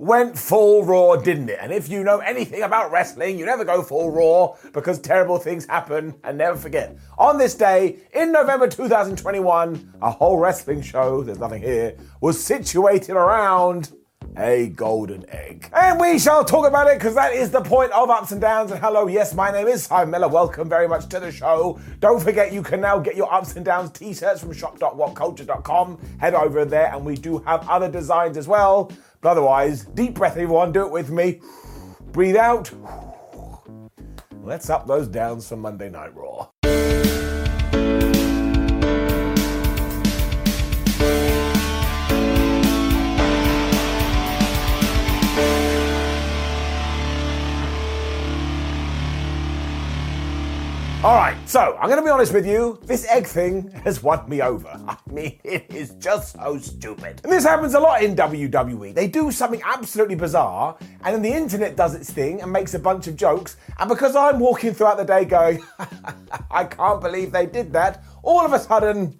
went 0.00 0.36
full 0.36 0.82
Raw, 0.82 1.16
didn't 1.16 1.50
it? 1.50 1.58
And 1.60 1.72
if 1.72 1.90
you 1.90 2.02
know 2.02 2.20
anything 2.20 2.62
about 2.62 2.90
wrestling, 2.90 3.38
you 3.38 3.44
never 3.44 3.66
go 3.66 3.82
full 3.82 4.10
Raw 4.10 4.56
because 4.72 4.98
terrible 4.98 5.38
things 5.38 5.66
happen. 5.66 6.14
And 6.24 6.38
never 6.38 6.56
forget, 6.56 6.96
on 7.18 7.36
this 7.36 7.54
day 7.54 7.98
in 8.14 8.32
November 8.32 8.66
2021, 8.66 9.98
a 10.00 10.10
whole 10.10 10.38
wrestling 10.38 10.80
show, 10.80 11.22
there's 11.22 11.38
nothing 11.38 11.62
here, 11.62 11.98
was 12.22 12.42
situated 12.42 13.14
around 13.14 13.92
a 14.36 14.68
golden 14.68 15.28
egg. 15.28 15.68
And 15.74 16.00
we 16.00 16.18
shall 16.18 16.44
talk 16.44 16.66
about 16.66 16.86
it 16.86 16.98
because 16.98 17.14
that 17.14 17.34
is 17.34 17.50
the 17.50 17.60
point 17.60 17.92
of 17.92 18.08
ups 18.08 18.32
and 18.32 18.40
downs. 18.40 18.70
And 18.70 18.80
hello, 18.80 19.06
yes, 19.06 19.34
my 19.34 19.50
name 19.50 19.66
is 19.66 19.84
Simon 19.84 20.12
Miller. 20.12 20.28
Welcome 20.28 20.68
very 20.68 20.88
much 20.88 21.08
to 21.08 21.20
the 21.20 21.30
show. 21.30 21.78
Don't 21.98 22.22
forget, 22.22 22.52
you 22.52 22.62
can 22.62 22.80
now 22.80 22.98
get 22.98 23.16
your 23.16 23.32
ups 23.32 23.56
and 23.56 23.64
downs 23.64 23.90
t 23.90 24.14
shirts 24.14 24.40
from 24.40 24.52
shop.whatculture.com. 24.52 25.98
Head 26.18 26.34
over 26.34 26.64
there, 26.64 26.94
and 26.94 27.04
we 27.04 27.16
do 27.16 27.38
have 27.38 27.68
other 27.68 27.90
designs 27.90 28.36
as 28.36 28.48
well. 28.48 28.90
But 29.20 29.30
otherwise, 29.30 29.84
deep 29.84 30.14
breath, 30.14 30.32
everyone. 30.32 30.72
Do 30.72 30.86
it 30.86 30.92
with 30.92 31.10
me. 31.10 31.40
Breathe 32.12 32.36
out. 32.36 32.70
Let's 34.42 34.70
up 34.70 34.86
those 34.86 35.08
downs 35.08 35.48
for 35.48 35.56
Monday 35.56 35.90
Night 35.90 36.14
Raw. 36.14 36.48
All 51.02 51.16
right, 51.16 51.48
so 51.48 51.78
I'm 51.80 51.88
going 51.88 51.98
to 51.98 52.04
be 52.04 52.10
honest 52.10 52.34
with 52.34 52.46
you. 52.46 52.78
This 52.82 53.06
egg 53.08 53.26
thing 53.26 53.70
has 53.84 54.02
won 54.02 54.28
me 54.28 54.42
over. 54.42 54.68
I 54.86 54.98
mean, 55.10 55.40
it 55.44 55.64
is 55.70 55.92
just 55.92 56.34
so 56.34 56.58
stupid. 56.58 57.22
And 57.24 57.32
this 57.32 57.42
happens 57.42 57.72
a 57.72 57.80
lot 57.80 58.02
in 58.02 58.14
WWE. 58.14 58.94
They 58.94 59.08
do 59.08 59.30
something 59.30 59.62
absolutely 59.64 60.16
bizarre, 60.16 60.76
and 61.02 61.14
then 61.14 61.22
the 61.22 61.32
internet 61.32 61.74
does 61.74 61.94
its 61.94 62.10
thing 62.10 62.42
and 62.42 62.52
makes 62.52 62.74
a 62.74 62.78
bunch 62.78 63.06
of 63.06 63.16
jokes. 63.16 63.56
And 63.78 63.88
because 63.88 64.14
I'm 64.14 64.38
walking 64.38 64.74
throughout 64.74 64.98
the 64.98 65.04
day 65.04 65.24
going, 65.24 65.64
I 66.50 66.64
can't 66.64 67.00
believe 67.00 67.32
they 67.32 67.46
did 67.46 67.72
that, 67.72 68.04
all 68.22 68.44
of 68.44 68.52
a 68.52 68.58
sudden, 68.58 69.18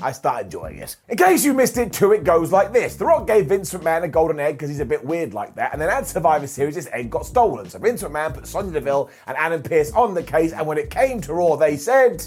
I 0.00 0.12
start 0.12 0.44
enjoying 0.44 0.78
it. 0.78 0.96
In 1.08 1.16
case 1.16 1.44
you 1.44 1.54
missed 1.54 1.76
it 1.76 1.92
too, 1.92 2.12
it 2.12 2.24
goes 2.24 2.52
like 2.52 2.72
this. 2.72 2.96
The 2.96 3.04
Rock 3.04 3.26
gave 3.26 3.46
Vince 3.46 3.72
McMahon 3.72 4.04
a 4.04 4.08
golden 4.08 4.40
egg 4.40 4.54
because 4.54 4.70
he's 4.70 4.80
a 4.80 4.84
bit 4.84 5.04
weird 5.04 5.34
like 5.34 5.54
that, 5.54 5.72
and 5.72 5.80
then 5.80 5.90
at 5.90 6.06
Survivor 6.06 6.46
Series, 6.46 6.74
this 6.74 6.88
egg 6.92 7.10
got 7.10 7.26
stolen. 7.26 7.68
So 7.68 7.78
Vince 7.78 8.02
McMahon 8.02 8.34
put 8.34 8.46
Sonya 8.46 8.72
Deville 8.72 9.10
and 9.26 9.36
Adam 9.36 9.62
Pearce 9.62 9.92
on 9.92 10.14
the 10.14 10.22
case, 10.22 10.52
and 10.52 10.66
when 10.66 10.78
it 10.78 10.90
came 10.90 11.20
to 11.22 11.34
Raw, 11.34 11.56
they 11.56 11.76
said 11.76 12.26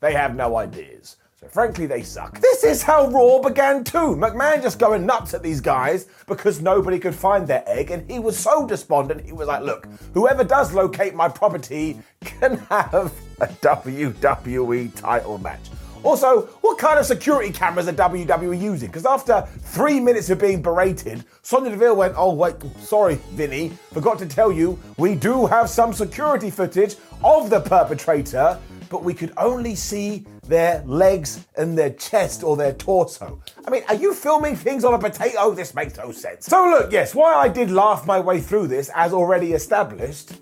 they 0.00 0.12
have 0.12 0.34
no 0.36 0.56
ideas. 0.56 1.16
So 1.44 1.50
frankly, 1.50 1.86
they 1.86 2.02
suck. 2.02 2.40
This 2.40 2.64
is 2.64 2.82
how 2.82 3.08
Raw 3.08 3.38
began 3.38 3.84
too. 3.84 4.16
McMahon 4.16 4.62
just 4.62 4.78
going 4.78 5.04
nuts 5.04 5.34
at 5.34 5.42
these 5.42 5.60
guys 5.60 6.06
because 6.26 6.62
nobody 6.62 6.98
could 6.98 7.14
find 7.14 7.46
their 7.46 7.62
egg, 7.66 7.90
and 7.90 8.10
he 8.10 8.18
was 8.18 8.38
so 8.38 8.66
despondent, 8.66 9.26
he 9.26 9.32
was 9.32 9.48
like, 9.48 9.62
look, 9.62 9.86
whoever 10.14 10.42
does 10.42 10.72
locate 10.72 11.14
my 11.14 11.28
property 11.28 12.00
can 12.24 12.56
have 12.70 13.12
a 13.40 13.46
WWE 13.46 14.94
title 14.94 15.38
match. 15.38 15.68
Also, 16.04 16.42
what 16.60 16.76
kind 16.76 16.98
of 16.98 17.06
security 17.06 17.50
cameras 17.50 17.88
are 17.88 17.92
WWE 17.92 18.60
using? 18.60 18.88
Because 18.88 19.06
after 19.06 19.48
three 19.60 19.98
minutes 19.98 20.28
of 20.28 20.38
being 20.38 20.60
berated, 20.60 21.24
Sonya 21.40 21.70
Deville 21.70 21.96
went, 21.96 22.14
Oh, 22.16 22.34
wait, 22.34 22.54
sorry, 22.78 23.14
Vinny, 23.32 23.70
forgot 23.92 24.18
to 24.18 24.26
tell 24.26 24.52
you, 24.52 24.78
we 24.98 25.14
do 25.14 25.46
have 25.46 25.70
some 25.70 25.94
security 25.94 26.50
footage 26.50 26.96
of 27.22 27.48
the 27.48 27.60
perpetrator, 27.60 28.58
but 28.90 29.02
we 29.02 29.14
could 29.14 29.32
only 29.38 29.74
see 29.74 30.26
their 30.46 30.82
legs 30.84 31.46
and 31.56 31.76
their 31.76 31.90
chest 31.90 32.44
or 32.44 32.54
their 32.54 32.74
torso. 32.74 33.40
I 33.66 33.70
mean, 33.70 33.82
are 33.88 33.94
you 33.94 34.12
filming 34.12 34.56
things 34.56 34.84
on 34.84 34.92
a 34.92 34.98
potato? 34.98 35.52
This 35.52 35.74
makes 35.74 35.96
no 35.96 36.12
sense. 36.12 36.44
So, 36.44 36.68
look, 36.68 36.92
yes, 36.92 37.14
while 37.14 37.38
I 37.38 37.48
did 37.48 37.70
laugh 37.70 38.06
my 38.06 38.20
way 38.20 38.42
through 38.42 38.66
this, 38.66 38.90
as 38.94 39.14
already 39.14 39.54
established, 39.54 40.34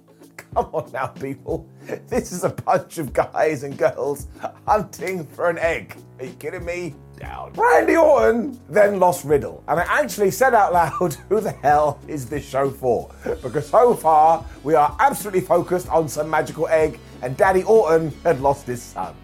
Come 0.54 0.68
on 0.72 0.92
now, 0.92 1.06
people. 1.06 1.66
This 2.08 2.32
is 2.32 2.44
a 2.44 2.50
bunch 2.50 2.98
of 2.98 3.12
guys 3.12 3.62
and 3.62 3.76
girls 3.76 4.26
hunting 4.66 5.26
for 5.26 5.48
an 5.50 5.58
egg. 5.58 5.96
Are 6.18 6.26
you 6.26 6.32
kidding 6.34 6.64
me? 6.64 6.94
Down. 7.18 7.52
Randy 7.54 7.96
Orton 7.96 8.58
then 8.68 8.98
lost 8.98 9.24
Riddle, 9.24 9.62
and 9.68 9.78
I 9.78 9.84
actually 9.84 10.30
said 10.30 10.54
out 10.54 10.72
loud, 10.72 11.14
who 11.28 11.40
the 11.40 11.52
hell 11.52 12.00
is 12.08 12.28
this 12.28 12.44
show 12.44 12.70
for? 12.70 13.10
Because 13.42 13.68
so 13.68 13.94
far, 13.94 14.44
we 14.64 14.74
are 14.74 14.96
absolutely 14.98 15.40
focused 15.40 15.88
on 15.88 16.08
some 16.08 16.28
magical 16.28 16.66
egg, 16.68 16.98
and 17.22 17.36
Daddy 17.36 17.62
Orton 17.62 18.12
had 18.24 18.40
lost 18.40 18.66
his 18.66 18.82
son. 18.82 19.14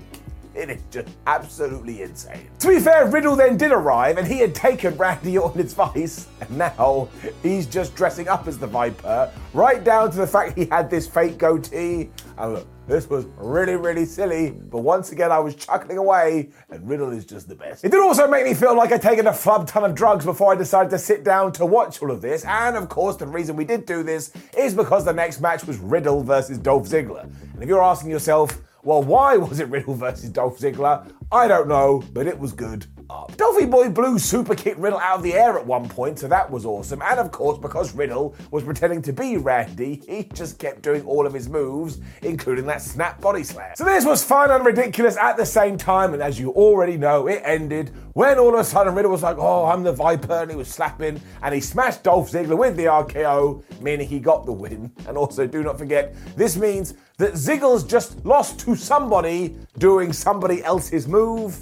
It 0.58 0.70
is 0.70 0.82
just 0.90 1.08
absolutely 1.28 2.02
insane. 2.02 2.50
To 2.58 2.66
be 2.66 2.80
fair, 2.80 3.06
Riddle 3.06 3.36
then 3.36 3.56
did 3.56 3.70
arrive 3.70 4.18
and 4.18 4.26
he 4.26 4.40
had 4.40 4.56
taken 4.56 4.96
Randy 4.96 5.38
Orton's 5.38 5.70
advice, 5.70 6.26
and 6.40 6.58
now 6.58 7.08
he's 7.44 7.64
just 7.64 7.94
dressing 7.94 8.26
up 8.26 8.48
as 8.48 8.58
the 8.58 8.66
Viper, 8.66 9.30
right 9.54 9.84
down 9.84 10.10
to 10.10 10.16
the 10.16 10.26
fact 10.26 10.58
he 10.58 10.64
had 10.64 10.90
this 10.90 11.06
fake 11.06 11.38
goatee. 11.38 12.10
And 12.36 12.54
look, 12.54 12.66
this 12.88 13.08
was 13.08 13.26
really, 13.36 13.76
really 13.76 14.04
silly, 14.04 14.50
but 14.50 14.80
once 14.80 15.12
again 15.12 15.30
I 15.30 15.38
was 15.38 15.54
chuckling 15.54 15.96
away, 15.96 16.50
and 16.70 16.88
Riddle 16.88 17.12
is 17.12 17.24
just 17.24 17.48
the 17.48 17.54
best. 17.54 17.84
It 17.84 17.92
did 17.92 18.00
also 18.00 18.26
make 18.26 18.44
me 18.44 18.52
feel 18.52 18.76
like 18.76 18.90
I'd 18.90 19.00
taken 19.00 19.28
a 19.28 19.32
flub 19.32 19.68
ton 19.68 19.84
of 19.84 19.94
drugs 19.94 20.24
before 20.24 20.52
I 20.52 20.56
decided 20.56 20.90
to 20.90 20.98
sit 20.98 21.22
down 21.22 21.52
to 21.52 21.66
watch 21.66 22.02
all 22.02 22.10
of 22.10 22.20
this, 22.20 22.44
and 22.44 22.76
of 22.76 22.88
course, 22.88 23.14
the 23.14 23.28
reason 23.28 23.54
we 23.54 23.64
did 23.64 23.86
do 23.86 24.02
this 24.02 24.32
is 24.56 24.74
because 24.74 25.04
the 25.04 25.12
next 25.12 25.40
match 25.40 25.64
was 25.68 25.76
Riddle 25.78 26.24
versus 26.24 26.58
Dolph 26.58 26.88
Ziggler. 26.88 27.30
And 27.54 27.62
if 27.62 27.68
you're 27.68 27.82
asking 27.82 28.10
yourself, 28.10 28.58
well, 28.82 29.02
why 29.02 29.36
was 29.36 29.60
it 29.60 29.68
Riddle 29.68 29.94
versus 29.94 30.30
Dolph 30.30 30.58
Ziggler? 30.58 31.10
I 31.30 31.48
don't 31.48 31.68
know, 31.68 32.02
but 32.12 32.26
it 32.26 32.38
was 32.38 32.52
good. 32.52 32.86
Up. 33.10 33.36
Boy 33.68 33.90
Blue 33.90 34.18
super 34.18 34.54
kicked 34.54 34.78
Riddle 34.78 34.98
out 34.98 35.18
of 35.18 35.22
the 35.22 35.34
air 35.34 35.58
at 35.58 35.66
one 35.66 35.88
point, 35.88 36.18
so 36.18 36.28
that 36.28 36.50
was 36.50 36.64
awesome. 36.64 37.02
And 37.02 37.20
of 37.20 37.30
course, 37.30 37.58
because 37.58 37.94
Riddle 37.94 38.34
was 38.50 38.64
pretending 38.64 39.02
to 39.02 39.12
be 39.12 39.36
Randy, 39.36 40.02
he 40.06 40.24
just 40.32 40.58
kept 40.58 40.82
doing 40.82 41.04
all 41.04 41.26
of 41.26 41.34
his 41.34 41.48
moves, 41.48 42.00
including 42.22 42.66
that 42.66 42.80
snap 42.80 43.20
body 43.20 43.42
slam. 43.42 43.72
So 43.76 43.84
this 43.84 44.04
was 44.04 44.24
fun 44.24 44.50
and 44.50 44.64
ridiculous 44.64 45.16
at 45.16 45.36
the 45.36 45.44
same 45.44 45.76
time, 45.76 46.14
and 46.14 46.22
as 46.22 46.38
you 46.38 46.50
already 46.52 46.96
know, 46.96 47.26
it 47.26 47.42
ended 47.44 47.92
when 48.14 48.38
all 48.38 48.54
of 48.54 48.60
a 48.60 48.64
sudden 48.64 48.94
Riddle 48.94 49.10
was 49.10 49.22
like, 49.22 49.36
"Oh, 49.38 49.66
I'm 49.66 49.82
the 49.82 49.92
Viper," 49.92 50.42
and 50.42 50.50
he 50.50 50.56
was 50.56 50.68
slapping, 50.68 51.20
and 51.42 51.54
he 51.54 51.60
smashed 51.60 52.04
Dolph 52.04 52.30
Ziggler 52.30 52.56
with 52.56 52.76
the 52.76 52.86
RKO, 52.86 53.62
meaning 53.80 54.08
he 54.08 54.18
got 54.18 54.46
the 54.46 54.52
win. 54.52 54.90
And 55.06 55.16
also, 55.16 55.46
do 55.46 55.62
not 55.62 55.78
forget, 55.78 56.14
this 56.36 56.56
means 56.56 56.94
that 57.18 57.34
Ziggles 57.34 57.88
just 57.88 58.24
lost 58.24 58.60
to 58.60 58.76
somebody 58.76 59.56
doing 59.78 60.12
somebody 60.12 60.62
else's 60.64 61.06
move. 61.08 61.56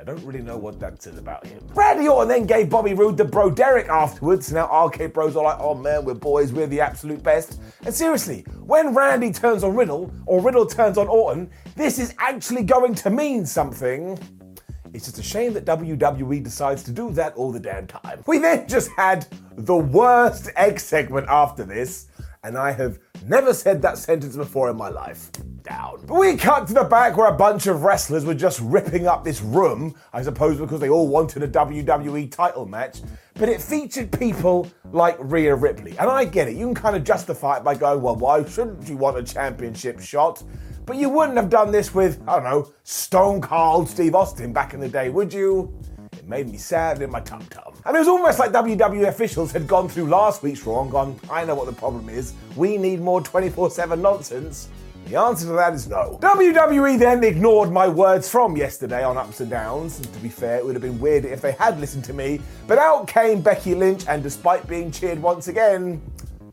I 0.00 0.02
don't 0.02 0.24
really 0.24 0.40
know 0.40 0.56
what 0.56 0.80
that 0.80 1.02
says 1.02 1.18
about 1.18 1.46
him. 1.46 1.60
Randy 1.74 2.08
Orton 2.08 2.28
then 2.28 2.46
gave 2.46 2.70
Bobby 2.70 2.94
Roode 2.94 3.18
the 3.18 3.24
bro 3.24 3.50
Derek 3.50 3.88
afterwards. 3.88 4.50
Now 4.50 4.86
RK 4.86 5.12
Bros 5.12 5.36
are 5.36 5.44
like, 5.44 5.58
oh 5.60 5.74
man, 5.74 6.06
we're 6.06 6.14
boys, 6.14 6.54
we're 6.54 6.66
the 6.66 6.80
absolute 6.80 7.22
best. 7.22 7.60
And 7.84 7.94
seriously, 7.94 8.46
when 8.64 8.94
Randy 8.94 9.30
turns 9.30 9.62
on 9.62 9.76
Riddle 9.76 10.10
or 10.24 10.40
Riddle 10.40 10.64
turns 10.64 10.96
on 10.96 11.06
Orton, 11.06 11.50
this 11.76 11.98
is 11.98 12.14
actually 12.18 12.62
going 12.62 12.94
to 12.94 13.10
mean 13.10 13.44
something. 13.44 14.18
It's 14.94 15.04
just 15.04 15.18
a 15.18 15.22
shame 15.22 15.52
that 15.52 15.66
WWE 15.66 16.42
decides 16.42 16.82
to 16.84 16.92
do 16.92 17.10
that 17.10 17.34
all 17.34 17.52
the 17.52 17.60
damn 17.60 17.86
time. 17.86 18.24
We 18.26 18.38
then 18.38 18.66
just 18.66 18.90
had 18.96 19.26
the 19.54 19.76
worst 19.76 20.48
egg 20.56 20.80
segment 20.80 21.26
after 21.28 21.62
this, 21.62 22.06
and 22.42 22.56
I 22.56 22.72
have 22.72 22.98
never 23.26 23.52
said 23.52 23.82
that 23.82 23.98
sentence 23.98 24.34
before 24.34 24.70
in 24.70 24.78
my 24.78 24.88
life. 24.88 25.30
Down. 25.62 26.04
But 26.06 26.18
we 26.18 26.36
cut 26.36 26.66
to 26.68 26.74
the 26.74 26.84
back 26.84 27.16
where 27.16 27.28
a 27.28 27.36
bunch 27.36 27.66
of 27.66 27.82
wrestlers 27.82 28.24
were 28.24 28.34
just 28.34 28.60
ripping 28.60 29.06
up 29.06 29.24
this 29.24 29.40
room, 29.40 29.94
I 30.12 30.22
suppose 30.22 30.58
because 30.58 30.80
they 30.80 30.88
all 30.88 31.08
wanted 31.08 31.42
a 31.42 31.48
WWE 31.48 32.30
title 32.30 32.66
match. 32.66 33.00
But 33.34 33.48
it 33.48 33.60
featured 33.60 34.10
people 34.18 34.70
like 34.92 35.16
Rhea 35.18 35.54
Ripley. 35.54 35.96
And 35.98 36.10
I 36.10 36.24
get 36.24 36.48
it, 36.48 36.56
you 36.56 36.66
can 36.66 36.74
kind 36.74 36.96
of 36.96 37.04
justify 37.04 37.58
it 37.58 37.64
by 37.64 37.74
going, 37.74 38.02
well, 38.02 38.16
why 38.16 38.44
shouldn't 38.44 38.88
you 38.88 38.96
want 38.96 39.18
a 39.18 39.22
championship 39.22 40.00
shot? 40.00 40.42
But 40.86 40.96
you 40.96 41.08
wouldn't 41.08 41.36
have 41.36 41.50
done 41.50 41.70
this 41.70 41.94
with, 41.94 42.20
I 42.26 42.34
don't 42.34 42.44
know, 42.44 42.72
Stone 42.82 43.42
Cold 43.42 43.88
Steve 43.88 44.14
Austin 44.14 44.52
back 44.52 44.74
in 44.74 44.80
the 44.80 44.88
day, 44.88 45.08
would 45.08 45.32
you? 45.32 45.72
It 46.12 46.26
made 46.26 46.48
me 46.48 46.56
sad 46.56 47.00
in 47.00 47.10
my 47.10 47.20
tum 47.20 47.42
tum. 47.46 47.74
And 47.86 47.96
it 47.96 47.98
was 47.98 48.08
almost 48.08 48.38
like 48.38 48.52
WWE 48.52 49.06
officials 49.08 49.52
had 49.52 49.66
gone 49.66 49.88
through 49.88 50.06
last 50.06 50.42
week's 50.42 50.64
Raw 50.66 50.82
and 50.82 50.90
gone, 50.90 51.18
I 51.30 51.44
know 51.44 51.54
what 51.54 51.66
the 51.66 51.72
problem 51.72 52.08
is. 52.08 52.34
We 52.56 52.76
need 52.76 53.00
more 53.00 53.20
24 53.20 53.70
7 53.70 54.02
nonsense. 54.02 54.68
The 55.06 55.16
answer 55.16 55.46
to 55.46 55.52
that 55.52 55.74
is 55.74 55.88
no. 55.88 56.18
WWE 56.22 56.98
then 56.98 57.24
ignored 57.24 57.72
my 57.72 57.88
words 57.88 58.28
from 58.28 58.56
yesterday 58.56 59.02
on 59.02 59.16
Ups 59.16 59.40
and 59.40 59.50
Downs. 59.50 59.98
And 59.98 60.12
to 60.12 60.20
be 60.20 60.28
fair, 60.28 60.58
it 60.58 60.64
would 60.64 60.74
have 60.74 60.82
been 60.82 61.00
weird 61.00 61.24
if 61.24 61.40
they 61.40 61.52
had 61.52 61.80
listened 61.80 62.04
to 62.04 62.12
me. 62.12 62.40
But 62.68 62.78
out 62.78 63.08
came 63.08 63.40
Becky 63.40 63.74
Lynch, 63.74 64.04
and 64.06 64.22
despite 64.22 64.68
being 64.68 64.92
cheered 64.92 65.20
once 65.20 65.48
again, 65.48 66.00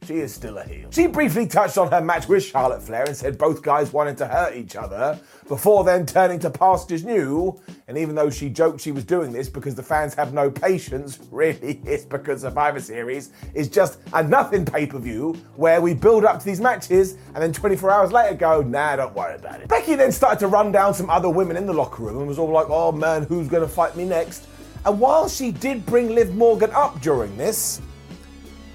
she 0.07 0.19
is 0.19 0.33
still 0.33 0.57
a 0.57 0.63
heel. 0.63 0.89
She 0.91 1.07
briefly 1.07 1.45
touched 1.45 1.77
on 1.77 1.91
her 1.91 2.01
match 2.01 2.27
with 2.27 2.43
Charlotte 2.43 2.81
Flair 2.81 3.03
and 3.05 3.15
said 3.15 3.37
both 3.37 3.61
guys 3.61 3.91
wanted 3.91 4.17
to 4.19 4.27
hurt 4.27 4.55
each 4.55 4.75
other, 4.75 5.19
before 5.47 5.83
then 5.83 6.05
turning 6.05 6.39
to 6.39 6.49
pastures 6.49 7.03
new. 7.03 7.59
And 7.87 7.97
even 7.97 8.15
though 8.15 8.29
she 8.29 8.49
joked 8.49 8.79
she 8.79 8.91
was 8.91 9.03
doing 9.03 9.31
this 9.31 9.49
because 9.49 9.75
the 9.75 9.83
fans 9.83 10.13
have 10.13 10.33
no 10.33 10.49
patience, 10.49 11.19
really 11.31 11.81
it's 11.85 12.05
because 12.05 12.41
Survivor 12.41 12.79
Series 12.79 13.31
is 13.53 13.67
just 13.67 13.99
a 14.13 14.23
nothing 14.23 14.65
pay 14.65 14.85
per 14.85 14.99
view 14.99 15.33
where 15.55 15.81
we 15.81 15.93
build 15.93 16.23
up 16.23 16.39
to 16.39 16.45
these 16.45 16.61
matches 16.61 17.17
and 17.33 17.43
then 17.43 17.51
24 17.51 17.91
hours 17.91 18.11
later 18.11 18.35
go, 18.35 18.61
nah, 18.61 18.95
don't 18.95 19.13
worry 19.13 19.35
about 19.35 19.59
it. 19.59 19.67
Becky 19.67 19.95
then 19.95 20.11
started 20.11 20.39
to 20.39 20.47
run 20.47 20.71
down 20.71 20.93
some 20.93 21.09
other 21.09 21.29
women 21.29 21.57
in 21.57 21.65
the 21.65 21.73
locker 21.73 22.03
room 22.03 22.19
and 22.19 22.27
was 22.27 22.39
all 22.39 22.49
like, 22.49 22.69
oh 22.69 22.91
man, 22.91 23.23
who's 23.23 23.47
gonna 23.47 23.67
fight 23.67 23.95
me 23.97 24.05
next? 24.05 24.47
And 24.85 24.99
while 24.99 25.27
she 25.27 25.51
did 25.51 25.85
bring 25.85 26.15
Liv 26.15 26.33
Morgan 26.33 26.71
up 26.71 27.01
during 27.01 27.35
this, 27.35 27.81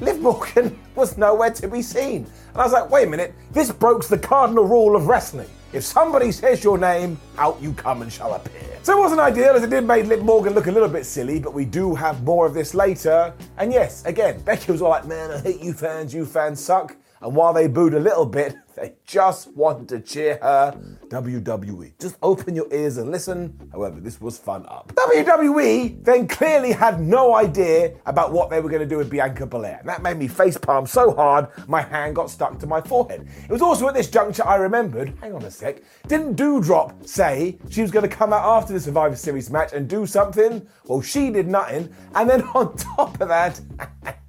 Liv 0.00 0.20
Morgan 0.20 0.78
was 0.94 1.16
nowhere 1.16 1.50
to 1.50 1.68
be 1.68 1.82
seen. 1.82 2.26
And 2.52 2.56
I 2.56 2.64
was 2.64 2.72
like, 2.72 2.90
wait 2.90 3.06
a 3.06 3.10
minute, 3.10 3.34
this 3.52 3.70
breaks 3.70 4.08
the 4.08 4.18
cardinal 4.18 4.64
rule 4.64 4.96
of 4.96 5.06
wrestling. 5.06 5.48
If 5.72 5.84
somebody 5.84 6.32
says 6.32 6.62
your 6.62 6.76
name, 6.76 7.18
out 7.38 7.60
you 7.62 7.72
come 7.72 8.02
and 8.02 8.12
shall 8.12 8.34
appear. 8.34 8.78
So 8.82 8.98
it 8.98 9.00
wasn't 9.00 9.20
ideal 9.20 9.54
as 9.54 9.62
it 9.62 9.70
did 9.70 9.84
make 9.84 10.04
Liv 10.06 10.22
Morgan 10.22 10.54
look 10.54 10.66
a 10.66 10.72
little 10.72 10.88
bit 10.88 11.06
silly, 11.06 11.40
but 11.40 11.54
we 11.54 11.64
do 11.64 11.94
have 11.94 12.22
more 12.24 12.44
of 12.46 12.52
this 12.52 12.74
later. 12.74 13.32
And 13.56 13.72
yes, 13.72 14.04
again, 14.04 14.40
Becky 14.42 14.70
was 14.70 14.82
all 14.82 14.90
like, 14.90 15.06
man, 15.06 15.30
I 15.30 15.38
hate 15.38 15.60
you 15.60 15.72
fans, 15.72 16.12
you 16.12 16.26
fans 16.26 16.62
suck. 16.62 16.96
And 17.22 17.36
while 17.36 17.52
they 17.52 17.68
booed 17.68 17.94
a 17.94 18.00
little 18.00 18.26
bit, 18.26 18.56
they 18.76 18.94
just 19.06 19.54
wanted 19.54 19.88
to 19.90 20.00
cheer 20.00 20.38
her 20.42 20.76
WWE. 21.08 21.92
Just 22.00 22.16
open 22.22 22.56
your 22.56 22.66
ears 22.72 22.96
and 22.96 23.10
listen. 23.10 23.70
However, 23.70 24.00
this 24.00 24.20
was 24.20 24.38
fun 24.38 24.64
up. 24.66 24.92
WWE 24.94 26.02
then 26.02 26.26
clearly 26.26 26.72
had 26.72 27.00
no 27.00 27.34
idea 27.34 27.94
about 28.06 28.32
what 28.32 28.50
they 28.50 28.60
were 28.60 28.68
going 28.68 28.80
to 28.82 28.88
do 28.88 28.96
with 28.96 29.10
Bianca 29.10 29.46
Belair. 29.46 29.78
And 29.80 29.88
that 29.88 30.02
made 30.02 30.16
me 30.16 30.26
face 30.26 30.56
palm 30.56 30.86
so 30.86 31.14
hard, 31.14 31.48
my 31.68 31.82
hand 31.82 32.16
got 32.16 32.30
stuck 32.30 32.58
to 32.58 32.66
my 32.66 32.80
forehead. 32.80 33.28
It 33.44 33.52
was 33.52 33.62
also 33.62 33.86
at 33.88 33.94
this 33.94 34.10
juncture 34.10 34.44
I 34.46 34.56
remembered, 34.56 35.14
hang 35.20 35.34
on 35.34 35.44
a 35.44 35.50
sec, 35.50 35.82
didn't 36.08 36.36
Doudrop 36.36 37.06
say 37.06 37.58
she 37.70 37.82
was 37.82 37.90
going 37.90 38.08
to 38.08 38.14
come 38.14 38.32
out 38.32 38.44
after 38.44 38.72
the 38.72 38.80
Survivor 38.80 39.16
Series 39.16 39.50
match 39.50 39.72
and 39.72 39.88
do 39.88 40.06
something? 40.06 40.66
Well, 40.86 41.02
she 41.02 41.30
did 41.30 41.46
nothing. 41.46 41.94
And 42.14 42.28
then 42.28 42.42
on 42.54 42.76
top 42.76 43.20
of 43.20 43.28
that, 43.28 43.60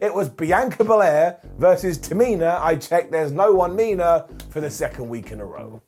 it 0.00 0.12
was 0.12 0.28
Bianca 0.28 0.84
Belair 0.84 1.38
versus 1.58 1.98
Tamina. 1.98 2.60
I 2.60 2.76
checked, 2.76 3.10
there's 3.12 3.32
no 3.32 3.52
one 3.52 3.76
meaner 3.76 4.24
for 4.50 4.60
the 4.60 4.70
second 4.70 5.08
week 5.08 5.32
in 5.32 5.40
a 5.40 5.44
row. 5.44 5.82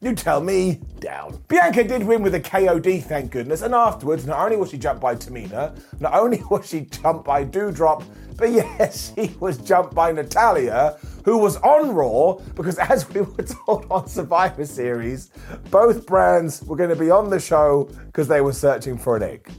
You 0.00 0.14
tell 0.14 0.42
me, 0.42 0.82
down. 1.00 1.42
Bianca 1.48 1.82
did 1.82 2.02
win 2.02 2.22
with 2.22 2.34
a 2.34 2.40
KOD, 2.40 3.02
thank 3.02 3.32
goodness, 3.32 3.62
and 3.62 3.74
afterwards, 3.74 4.26
not 4.26 4.38
only 4.40 4.56
was 4.56 4.70
she 4.70 4.78
jumped 4.78 5.00
by 5.00 5.14
Tamina, 5.14 5.76
not 6.00 6.14
only 6.14 6.42
was 6.50 6.68
she 6.68 6.82
jumped 6.82 7.24
by 7.24 7.44
Doudrop, 7.44 8.04
but 8.36 8.50
yes, 8.52 9.12
she 9.14 9.34
was 9.40 9.58
jumped 9.58 9.94
by 9.94 10.12
Natalya, 10.12 10.98
who 11.24 11.38
was 11.38 11.56
on 11.58 11.94
Raw, 11.94 12.34
because 12.54 12.78
as 12.78 13.08
we 13.08 13.22
were 13.22 13.42
told 13.42 13.86
on 13.90 14.06
Survivor 14.06 14.66
Series, 14.66 15.30
both 15.70 16.06
brands 16.06 16.62
were 16.62 16.76
going 16.76 16.90
to 16.90 16.96
be 16.96 17.10
on 17.10 17.30
the 17.30 17.40
show 17.40 17.88
because 18.06 18.28
they 18.28 18.42
were 18.42 18.52
searching 18.52 18.98
for 18.98 19.16
an 19.16 19.22
egg. 19.22 19.50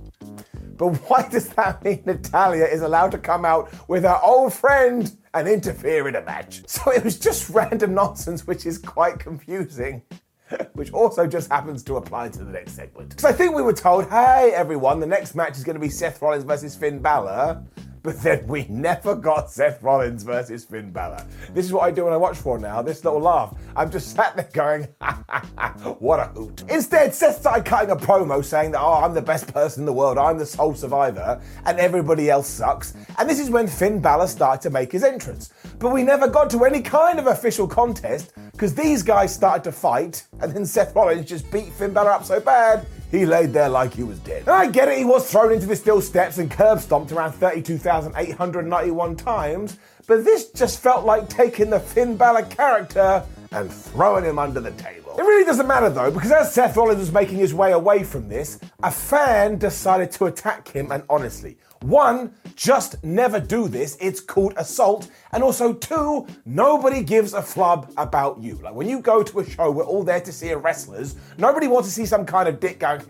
But 0.77 0.95
why 1.09 1.27
does 1.27 1.49
that 1.49 1.83
mean 1.83 2.03
Natalya 2.05 2.65
is 2.65 2.81
allowed 2.81 3.11
to 3.11 3.17
come 3.17 3.45
out 3.45 3.71
with 3.87 4.03
her 4.03 4.19
old 4.23 4.53
friend 4.53 5.11
and 5.33 5.47
interfere 5.47 6.07
in 6.07 6.15
a 6.15 6.21
match? 6.21 6.61
So 6.67 6.91
it 6.91 7.03
was 7.03 7.17
just 7.19 7.49
random 7.49 7.93
nonsense, 7.93 8.45
which 8.45 8.65
is 8.65 8.77
quite 8.77 9.19
confusing. 9.19 10.03
Which 10.73 10.93
also 10.93 11.27
just 11.27 11.51
happens 11.51 11.83
to 11.83 11.97
apply 11.97 12.29
to 12.29 12.39
the 12.39 12.51
next 12.51 12.71
segment. 12.71 13.09
Because 13.09 13.25
I 13.25 13.33
think 13.33 13.53
we 13.53 13.61
were 13.61 13.73
told, 13.73 14.09
hey 14.09 14.53
everyone, 14.55 15.01
the 15.01 15.05
next 15.05 15.35
match 15.35 15.57
is 15.57 15.65
going 15.65 15.73
to 15.73 15.79
be 15.79 15.89
Seth 15.89 16.21
Rollins 16.21 16.45
versus 16.45 16.73
Finn 16.73 16.99
Balor. 16.99 17.61
But 18.07 18.21
then 18.21 18.47
we 18.47 18.65
never 18.69 19.15
got 19.15 19.51
Seth 19.51 19.83
Rollins 19.83 20.23
versus 20.23 20.63
Finn 20.63 20.91
Balor. 20.91 21.27
This 21.53 21.65
is 21.65 21.73
what 21.73 21.83
I 21.83 21.91
do 21.91 22.05
when 22.05 22.13
I 22.13 22.15
watch 22.15 22.37
for 22.37 22.57
now, 22.57 22.81
this 22.81 23.03
little 23.03 23.19
laugh. 23.19 23.53
I'm 23.75 23.91
just 23.91 24.15
sat 24.15 24.33
there 24.37 24.47
going, 24.53 24.83
what 25.99 26.21
a 26.21 26.27
hoot. 26.27 26.63
Instead, 26.69 27.13
Seth 27.13 27.41
started 27.41 27.65
cutting 27.65 27.91
a 27.91 27.97
promo 27.97 28.41
saying 28.45 28.71
that, 28.71 28.79
oh, 28.79 29.03
I'm 29.03 29.13
the 29.13 29.21
best 29.21 29.53
person 29.53 29.81
in 29.81 29.85
the 29.85 29.91
world, 29.91 30.17
I'm 30.17 30.37
the 30.37 30.45
sole 30.45 30.73
survivor, 30.73 31.41
and 31.65 31.77
everybody 31.79 32.29
else 32.29 32.47
sucks. 32.47 32.93
And 33.17 33.29
this 33.29 33.41
is 33.41 33.49
when 33.49 33.67
Finn 33.67 33.99
Balor 33.99 34.27
started 34.27 34.61
to 34.61 34.69
make 34.69 34.93
his 34.93 35.03
entrance. 35.03 35.51
But 35.77 35.91
we 35.91 36.01
never 36.01 36.29
got 36.29 36.49
to 36.51 36.63
any 36.63 36.81
kind 36.81 37.19
of 37.19 37.27
official 37.27 37.67
contest 37.67 38.31
because 38.53 38.73
these 38.73 39.03
guys 39.03 39.35
started 39.35 39.65
to 39.65 39.73
fight, 39.73 40.25
and 40.39 40.53
then 40.53 40.65
Seth 40.65 40.95
Rollins 40.95 41.25
just 41.25 41.51
beat 41.51 41.73
Finn 41.73 41.91
Balor 41.91 42.11
up 42.11 42.23
so 42.23 42.39
bad 42.39 42.87
he 43.11 43.25
laid 43.25 43.53
there 43.53 43.69
like 43.69 43.93
he 43.93 44.03
was 44.03 44.19
dead. 44.19 44.41
And 44.41 44.49
I 44.49 44.67
get 44.67 44.87
it, 44.87 44.97
he 44.97 45.05
was 45.05 45.29
thrown 45.29 45.53
into 45.53 45.65
the 45.65 45.75
steel 45.75 46.01
steps 46.01 46.37
and 46.37 46.49
curb 46.51 46.79
stomped 46.79 47.11
around 47.11 47.33
32,891 47.33 49.15
times, 49.15 49.77
but 50.07 50.23
this 50.23 50.51
just 50.51 50.79
felt 50.79 51.05
like 51.05 51.29
taking 51.29 51.69
the 51.69 51.79
Finn 51.79 52.17
Balor 52.17 52.43
character 52.43 53.23
and 53.51 53.71
throwing 53.71 54.25
him 54.25 54.39
under 54.39 54.59
the 54.59 54.71
table. 54.71 55.15
It 55.17 55.21
really 55.21 55.45
doesn't 55.45 55.67
matter 55.67 55.89
though, 55.89 56.11
because 56.11 56.31
as 56.31 56.53
Seth 56.53 56.77
Rollins 56.77 56.99
was 56.99 57.11
making 57.11 57.37
his 57.37 57.53
way 57.53 57.71
away 57.71 58.03
from 58.03 58.27
this, 58.27 58.59
a 58.83 58.91
fan 58.91 59.57
decided 59.57 60.11
to 60.11 60.25
attack 60.25 60.67
him, 60.67 60.91
and 60.91 61.03
honestly, 61.09 61.57
one, 61.81 62.33
just 62.55 63.03
never 63.03 63.39
do 63.39 63.67
this. 63.67 63.97
It's 64.01 64.19
called 64.19 64.53
assault. 64.57 65.09
And 65.31 65.43
also, 65.43 65.73
two, 65.73 66.27
nobody 66.45 67.03
gives 67.03 67.33
a 67.33 67.41
flub 67.41 67.91
about 67.97 68.41
you. 68.41 68.55
Like 68.55 68.73
when 68.73 68.87
you 68.87 68.99
go 68.99 69.23
to 69.23 69.39
a 69.39 69.49
show, 69.49 69.71
we're 69.71 69.83
all 69.83 70.03
there 70.03 70.21
to 70.21 70.31
see 70.31 70.49
a 70.49 70.57
wrestlers. 70.57 71.15
Nobody 71.37 71.67
wants 71.67 71.89
to 71.89 71.93
see 71.93 72.05
some 72.05 72.25
kind 72.25 72.47
of 72.47 72.59
dick 72.59 72.79
going, 72.79 73.01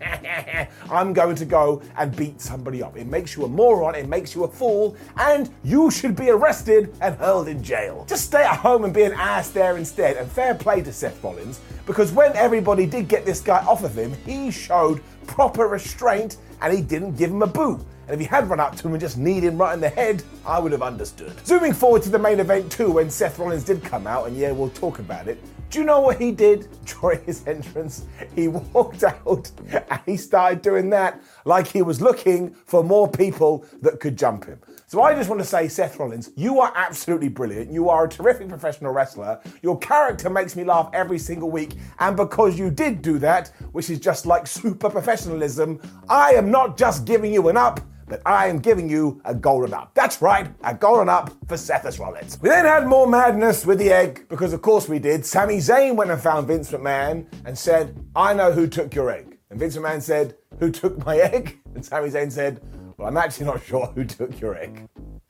I'm 0.90 1.12
going 1.12 1.36
to 1.36 1.44
go 1.44 1.82
and 1.96 2.14
beat 2.16 2.40
somebody 2.40 2.82
up. 2.82 2.96
It 2.96 3.06
makes 3.06 3.36
you 3.36 3.44
a 3.44 3.48
moron, 3.48 3.94
it 3.94 4.08
makes 4.08 4.34
you 4.34 4.44
a 4.44 4.48
fool, 4.48 4.96
and 5.16 5.50
you 5.62 5.90
should 5.90 6.16
be 6.16 6.30
arrested 6.30 6.94
and 7.00 7.14
hurled 7.16 7.48
in 7.48 7.62
jail. 7.62 8.04
Just 8.08 8.24
stay 8.24 8.42
at 8.42 8.56
home 8.56 8.84
and 8.84 8.92
be 8.92 9.02
an 9.02 9.12
ass 9.12 9.50
there 9.50 9.76
instead. 9.76 10.16
And 10.16 10.30
fair 10.30 10.54
play 10.54 10.82
to 10.82 10.92
Seth 10.92 11.22
Rollins, 11.22 11.60
because 11.86 12.12
when 12.12 12.34
everybody 12.36 12.86
did 12.86 13.08
get 13.08 13.24
this 13.24 13.40
guy 13.40 13.64
off 13.64 13.84
of 13.84 13.96
him, 13.96 14.14
he 14.26 14.50
showed 14.50 15.00
proper 15.26 15.68
restraint 15.68 16.38
and 16.60 16.74
he 16.74 16.82
didn't 16.82 17.16
give 17.16 17.30
him 17.30 17.42
a 17.42 17.46
boo. 17.46 17.84
And 18.08 18.14
if 18.14 18.20
he 18.20 18.26
had 18.26 18.48
run 18.48 18.58
up 18.58 18.74
to 18.76 18.88
him 18.88 18.94
and 18.94 19.00
just 19.00 19.18
kneed 19.18 19.44
him 19.44 19.58
right 19.58 19.74
in 19.74 19.80
the 19.80 19.88
head, 19.90 20.22
I 20.46 20.58
would 20.58 20.72
have 20.72 20.80
understood. 20.82 21.34
Zooming 21.46 21.74
forward 21.74 22.02
to 22.04 22.08
the 22.08 22.17
main 22.18 22.40
event 22.40 22.70
too, 22.70 22.92
when 22.92 23.10
Seth 23.10 23.38
Rollins 23.38 23.64
did 23.64 23.82
come 23.82 24.06
out, 24.06 24.26
and 24.26 24.36
yeah, 24.36 24.50
we'll 24.50 24.70
talk 24.70 24.98
about 24.98 25.28
it. 25.28 25.42
Do 25.70 25.78
you 25.78 25.84
know 25.84 26.00
what 26.00 26.18
he 26.18 26.32
did 26.32 26.66
during 26.86 27.22
his 27.24 27.46
entrance? 27.46 28.06
He 28.34 28.48
walked 28.48 29.04
out 29.04 29.50
and 29.70 30.00
he 30.06 30.16
started 30.16 30.62
doing 30.62 30.88
that 30.90 31.22
like 31.44 31.66
he 31.66 31.82
was 31.82 32.00
looking 32.00 32.54
for 32.64 32.82
more 32.82 33.06
people 33.06 33.66
that 33.82 34.00
could 34.00 34.16
jump 34.16 34.46
him. 34.46 34.58
So 34.86 35.02
I 35.02 35.12
just 35.14 35.28
want 35.28 35.42
to 35.42 35.46
say, 35.46 35.68
Seth 35.68 35.98
Rollins, 35.98 36.30
you 36.36 36.60
are 36.60 36.72
absolutely 36.74 37.28
brilliant. 37.28 37.70
You 37.70 37.90
are 37.90 38.06
a 38.06 38.08
terrific 38.08 38.48
professional 38.48 38.92
wrestler. 38.92 39.38
Your 39.60 39.78
character 39.78 40.30
makes 40.30 40.56
me 40.56 40.64
laugh 40.64 40.88
every 40.94 41.18
single 41.18 41.50
week. 41.50 41.74
And 41.98 42.16
because 42.16 42.58
you 42.58 42.70
did 42.70 43.02
do 43.02 43.18
that, 43.18 43.48
which 43.72 43.90
is 43.90 43.98
just 43.98 44.24
like 44.24 44.46
super 44.46 44.88
professionalism, 44.88 45.82
I 46.08 46.30
am 46.30 46.50
not 46.50 46.78
just 46.78 47.04
giving 47.04 47.30
you 47.30 47.48
an 47.48 47.58
up 47.58 47.80
but 48.08 48.22
I 48.24 48.48
am 48.48 48.58
giving 48.58 48.88
you 48.88 49.20
a 49.24 49.34
golden 49.34 49.74
up. 49.74 49.92
That's 49.94 50.20
right, 50.22 50.48
a 50.62 50.74
golden 50.74 51.08
up 51.08 51.30
for 51.46 51.56
Seth 51.56 51.98
Rollins. 51.98 52.38
We 52.40 52.48
then 52.48 52.64
had 52.64 52.86
more 52.86 53.06
madness 53.06 53.66
with 53.66 53.78
the 53.78 53.90
egg, 53.90 54.26
because 54.28 54.52
of 54.52 54.62
course 54.62 54.88
we 54.88 54.98
did. 54.98 55.24
Sami 55.24 55.58
Zayn 55.58 55.96
went 55.96 56.10
and 56.10 56.20
found 56.20 56.46
Vince 56.46 56.70
McMahon 56.70 57.26
and 57.44 57.56
said, 57.56 57.96
I 58.16 58.34
know 58.34 58.52
who 58.52 58.66
took 58.66 58.94
your 58.94 59.10
egg. 59.10 59.38
And 59.50 59.58
Vince 59.58 59.76
McMahon 59.76 60.02
said, 60.02 60.36
Who 60.58 60.70
took 60.70 61.04
my 61.06 61.16
egg? 61.18 61.58
And 61.74 61.84
Sami 61.84 62.10
Zayn 62.10 62.30
said, 62.30 62.60
Well, 62.96 63.08
I'm 63.08 63.16
actually 63.16 63.46
not 63.46 63.64
sure 63.64 63.86
who 63.94 64.04
took 64.04 64.40
your 64.40 64.56
egg. 64.56 64.88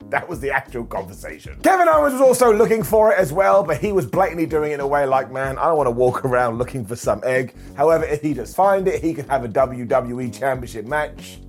That 0.09 0.27
was 0.27 0.39
the 0.39 0.49
actual 0.49 0.85
conversation. 0.85 1.59
Kevin 1.61 1.87
Owens 1.87 2.13
was 2.13 2.21
also 2.21 2.51
looking 2.51 2.81
for 2.81 3.11
it 3.11 3.19
as 3.19 3.31
well, 3.31 3.63
but 3.63 3.77
he 3.77 3.91
was 3.91 4.07
blatantly 4.07 4.47
doing 4.47 4.71
it 4.71 4.75
in 4.75 4.79
a 4.79 4.87
way 4.87 5.05
like, 5.05 5.31
man, 5.31 5.57
I 5.59 5.65
don't 5.65 5.77
want 5.77 5.87
to 5.87 5.91
walk 5.91 6.25
around 6.25 6.57
looking 6.57 6.83
for 6.83 6.95
some 6.95 7.21
egg. 7.23 7.53
However, 7.77 8.05
if 8.05 8.21
he 8.21 8.33
does 8.33 8.55
find 8.55 8.87
it, 8.87 9.03
he 9.03 9.13
could 9.13 9.27
have 9.27 9.43
a 9.43 9.47
WWE 9.47 10.37
Championship 10.37 10.85
match. 10.85 11.39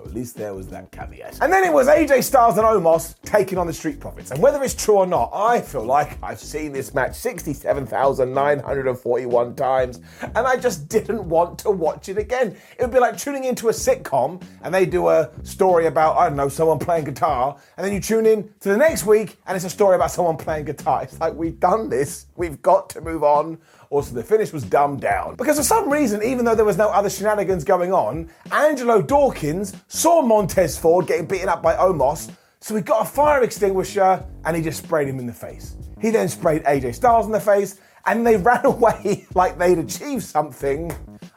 So 0.00 0.08
at 0.08 0.14
least 0.14 0.36
there 0.36 0.54
was 0.54 0.68
that 0.68 0.90
caveat. 0.92 1.40
And 1.42 1.52
then 1.52 1.62
it 1.62 1.70
was 1.72 1.86
AJ 1.86 2.24
Styles 2.24 2.56
and 2.56 2.66
Omos 2.66 3.16
taking 3.22 3.58
on 3.58 3.66
the 3.66 3.72
Street 3.72 4.00
Profits. 4.00 4.30
And 4.30 4.40
whether 4.40 4.62
it's 4.62 4.74
true 4.74 4.96
or 4.96 5.06
not, 5.06 5.30
I 5.34 5.60
feel 5.60 5.84
like 5.84 6.16
I've 6.22 6.40
seen 6.40 6.72
this 6.72 6.94
match 6.94 7.16
67,941 7.16 9.56
times, 9.56 10.00
and 10.22 10.38
I 10.38 10.56
just 10.56 10.88
didn't 10.88 11.28
want 11.28 11.58
to 11.60 11.70
watch 11.70 12.08
it 12.08 12.16
again. 12.16 12.56
It 12.78 12.82
would 12.82 12.92
be 12.92 12.98
like 12.98 13.18
tuning 13.18 13.44
into 13.44 13.68
a 13.68 13.72
sitcom 13.72 14.42
and 14.62 14.72
they 14.72 14.86
do 14.86 15.08
a 15.08 15.28
story 15.42 15.84
about, 15.86 16.16
I 16.16 16.28
don't 16.28 16.36
know, 16.36 16.48
someone 16.48 16.78
playing 16.78 17.04
guitar, 17.04 17.58
and 17.76 17.84
then 17.84 17.92
you 17.92 18.00
tune 18.00 18.24
in 18.24 18.50
to 18.60 18.70
the 18.70 18.78
next 18.78 19.04
week 19.04 19.36
and 19.46 19.54
it's 19.54 19.66
a 19.66 19.70
story 19.70 19.96
about 19.96 20.12
someone 20.12 20.38
playing 20.38 20.64
guitar. 20.64 21.02
It's 21.02 21.20
like, 21.20 21.34
we've 21.34 21.60
done 21.60 21.90
this, 21.90 22.24
we've 22.36 22.62
got 22.62 22.88
to 22.90 23.00
move 23.02 23.22
on. 23.22 23.58
Also, 23.90 24.14
the 24.14 24.22
finish 24.22 24.52
was 24.52 24.62
dumbed 24.62 25.00
down. 25.00 25.34
Because 25.34 25.56
for 25.56 25.64
some 25.64 25.90
reason, 25.90 26.22
even 26.22 26.44
though 26.44 26.54
there 26.54 26.64
was 26.64 26.78
no 26.78 26.90
other 26.90 27.10
shenanigans 27.10 27.64
going 27.64 27.92
on, 27.92 28.30
Angelo 28.52 29.02
Dawkins 29.02 29.74
saw 29.88 30.22
Montez 30.22 30.78
Ford 30.78 31.08
getting 31.08 31.26
beaten 31.26 31.48
up 31.48 31.60
by 31.60 31.74
Omos, 31.74 32.30
so 32.60 32.76
he 32.76 32.82
got 32.82 33.02
a 33.02 33.10
fire 33.10 33.42
extinguisher 33.42 34.24
and 34.44 34.56
he 34.56 34.62
just 34.62 34.84
sprayed 34.84 35.08
him 35.08 35.18
in 35.18 35.26
the 35.26 35.32
face. 35.32 35.74
He 36.00 36.10
then 36.10 36.28
sprayed 36.28 36.62
AJ 36.64 36.94
Styles 36.94 37.26
in 37.26 37.32
the 37.32 37.40
face, 37.40 37.80
and 38.06 38.24
they 38.24 38.36
ran 38.50 38.64
away 38.64 39.26
like 39.34 39.58
they'd 39.58 39.78
achieved 39.78 40.22
something. 40.22 40.92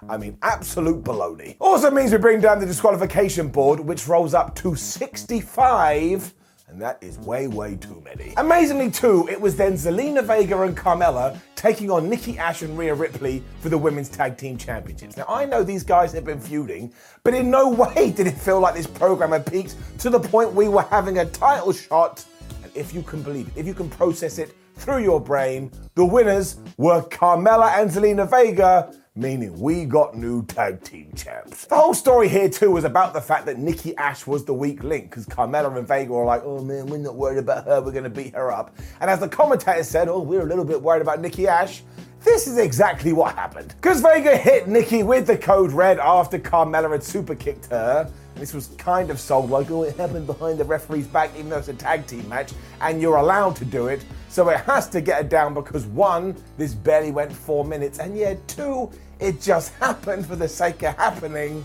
I 0.08 0.18
mean, 0.18 0.38
absolute 0.44 1.04
baloney. 1.04 1.56
Also 1.60 1.90
means 1.90 2.12
we 2.12 2.20
bring 2.20 2.40
down 2.40 2.60
the 2.60 2.68
disqualification 2.68 3.48
board, 3.48 3.80
which 3.80 4.08
rolls 4.08 4.36
up 4.36 4.54
to 4.58 4.76
65 4.76 6.36
and 6.74 6.82
that 6.82 6.98
is 7.02 7.20
way, 7.20 7.48
way 7.48 7.76
too 7.76 8.02
many. 8.04 8.34
Amazingly, 8.38 8.90
too, 8.90 9.28
it 9.30 9.40
was 9.40 9.56
then 9.56 9.74
Zelina 9.74 10.24
Vega 10.24 10.60
and 10.64 10.76
Carmella 10.76 11.40
taking 11.56 11.92
on 11.92 12.10
Nikki 12.10 12.40
Ash 12.40 12.64
and 12.64 12.76
Rhea 12.76 12.96
Ripley 12.96 13.44
for 13.60 13.70
the 13.70 13.78
Women's 13.78 14.10
Tag 14.10 14.38
Team 14.38 14.58
Championships. 14.58 15.16
Now, 15.16 15.26
I 15.30 15.46
know 15.46 15.64
these 15.64 15.84
guys 15.84 16.12
have 16.14 16.26
been 16.26 16.40
feuding, 16.40 16.92
but 17.24 17.36
in 17.36 17.52
no 17.52 17.70
way 17.96 18.12
did 18.12 18.26
it 18.26 18.36
feel 18.36 18.60
like 18.60 18.74
this 18.74 18.88
program 18.88 19.32
had 19.32 19.46
peaked 19.46 19.76
to 20.00 20.10
the 20.10 20.20
point 20.20 20.54
we 20.54 20.68
were 20.68 20.82
having 20.82 21.20
a 21.20 21.26
title 21.26 21.74
shot. 21.74 22.26
And 22.64 22.72
if 22.76 22.92
you 22.92 23.04
can 23.04 23.22
believe 23.22 23.50
it, 23.50 23.54
if 23.56 23.68
you 23.68 23.76
can 23.76 23.90
process 23.90 24.40
it 24.40 24.56
through 24.76 25.04
your 25.04 25.22
brain, 25.22 25.72
the 25.94 26.04
winners 26.04 26.58
were 26.78 27.04
Carmella 27.04 27.80
and 27.80 27.92
Zelina 27.92 28.28
Vega 28.28 28.92
meaning 29.16 29.60
we 29.60 29.86
got 29.86 30.18
new 30.18 30.44
tag 30.46 30.84
team 30.84 31.12
champs. 31.16 31.66
The 31.66 31.76
whole 31.76 31.94
story 31.94 32.28
here 32.28 32.50
too 32.50 32.72
was 32.72 32.84
about 32.84 33.14
the 33.14 33.22
fact 33.22 33.46
that 33.46 33.60
Nikki 33.60 33.96
Ash 33.98 34.26
was 34.26 34.44
the 34.44 34.56
weak 34.56 34.84
link 34.84 35.12
because 35.12 35.28
Carmella 35.28 35.78
and 35.78 35.88
Vega 35.88 36.12
were 36.12 36.26
like, 36.26 36.42
oh 36.44 36.64
man, 36.64 36.88
we're 36.88 36.98
not 36.98 37.16
worried 37.16 37.38
about 37.38 37.66
her, 37.66 37.80
we're 37.80 37.92
gonna 37.92 38.10
beat 38.10 38.34
her 38.34 38.52
up. 38.52 38.76
And 39.02 39.12
as 39.12 39.20
the 39.20 39.30
commentator 39.30 39.84
said, 39.84 40.08
oh, 40.08 40.20
we're 40.20 40.42
a 40.42 40.46
little 40.46 40.66
bit 40.66 40.82
worried 40.82 41.04
about 41.04 41.22
Nikki 41.22 41.48
Ash. 41.48 41.84
This 42.24 42.48
is 42.48 42.58
exactly 42.58 43.14
what 43.14 43.36
happened. 43.36 43.76
Because 43.80 44.02
Vega 44.02 44.36
hit 44.36 44.68
Nikki 44.68 45.04
with 45.04 45.28
the 45.28 45.38
code 45.38 45.74
red 45.74 46.00
after 46.00 46.40
Carmella 46.40 46.90
had 46.92 47.04
super 47.04 47.36
kicked 47.36 47.68
her. 47.68 48.10
This 48.36 48.54
was 48.54 48.68
kind 48.78 49.12
of 49.12 49.20
sold 49.20 49.52
like, 49.52 49.70
oh, 49.70 49.84
it 49.84 49.96
happened 49.96 50.26
behind 50.26 50.58
the 50.58 50.64
referee's 50.64 51.06
back, 51.06 51.32
even 51.36 51.50
though 51.50 51.60
it's 51.60 51.68
a 51.68 51.74
tag 51.74 52.08
team 52.08 52.28
match, 52.28 52.54
and 52.82 53.02
you're 53.02 53.18
allowed 53.18 53.56
to 53.58 53.66
do 53.66 53.88
it. 53.88 54.04
So 54.30 54.50
it 54.50 54.62
has 54.62 54.90
to 54.90 55.02
get 55.02 55.26
it 55.26 55.30
down 55.30 55.54
because 55.54 55.86
one, 55.86 56.36
this 56.58 56.74
barely 56.74 57.12
went 57.12 57.32
four 57.32 57.64
minutes, 57.64 58.00
and 58.00 58.18
yeah, 58.18 58.36
two, 58.48 58.90
it 59.20 59.42
just 59.42 59.74
happened 59.80 60.26
for 60.26 60.36
the 60.36 60.48
sake 60.48 60.84
of 60.84 60.96
happening. 60.96 61.64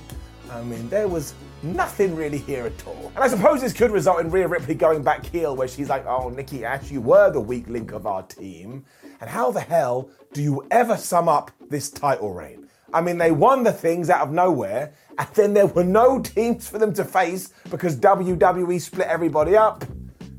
I 0.50 0.62
mean, 0.62 0.88
there 0.88 1.08
was 1.08 1.34
nothing 1.62 2.16
really 2.16 2.38
here 2.38 2.66
at 2.66 2.86
all. 2.86 3.12
And 3.14 3.18
I 3.18 3.28
suppose 3.28 3.60
this 3.60 3.72
could 3.72 3.90
result 3.90 4.20
in 4.20 4.30
Rhea 4.30 4.48
Ripley 4.48 4.74
going 4.74 5.02
back 5.02 5.26
heel, 5.26 5.54
where 5.54 5.68
she's 5.68 5.88
like, 5.88 6.06
oh, 6.06 6.30
Nikki 6.30 6.64
Ash, 6.64 6.90
you 6.90 7.00
were 7.00 7.30
the 7.30 7.40
weak 7.40 7.68
link 7.68 7.92
of 7.92 8.06
our 8.06 8.22
team. 8.22 8.84
And 9.20 9.28
how 9.28 9.50
the 9.50 9.60
hell 9.60 10.10
do 10.32 10.42
you 10.42 10.66
ever 10.70 10.96
sum 10.96 11.28
up 11.28 11.50
this 11.68 11.90
title 11.90 12.32
reign? 12.32 12.68
I 12.92 13.02
mean, 13.02 13.18
they 13.18 13.30
won 13.30 13.64
the 13.64 13.72
things 13.72 14.08
out 14.08 14.22
of 14.26 14.32
nowhere, 14.32 14.94
and 15.18 15.28
then 15.34 15.52
there 15.52 15.66
were 15.66 15.84
no 15.84 16.20
teams 16.20 16.66
for 16.66 16.78
them 16.78 16.94
to 16.94 17.04
face 17.04 17.52
because 17.70 17.96
WWE 17.98 18.80
split 18.80 19.08
everybody 19.08 19.56
up. 19.56 19.84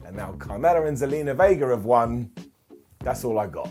And 0.05 0.15
now 0.15 0.33
Carmella 0.39 0.87
and 0.87 0.97
Zelina 0.97 1.35
Vega 1.35 1.67
have 1.67 1.85
won. 1.85 2.31
That's 3.01 3.23
all 3.23 3.37
I 3.37 3.45
got. 3.45 3.69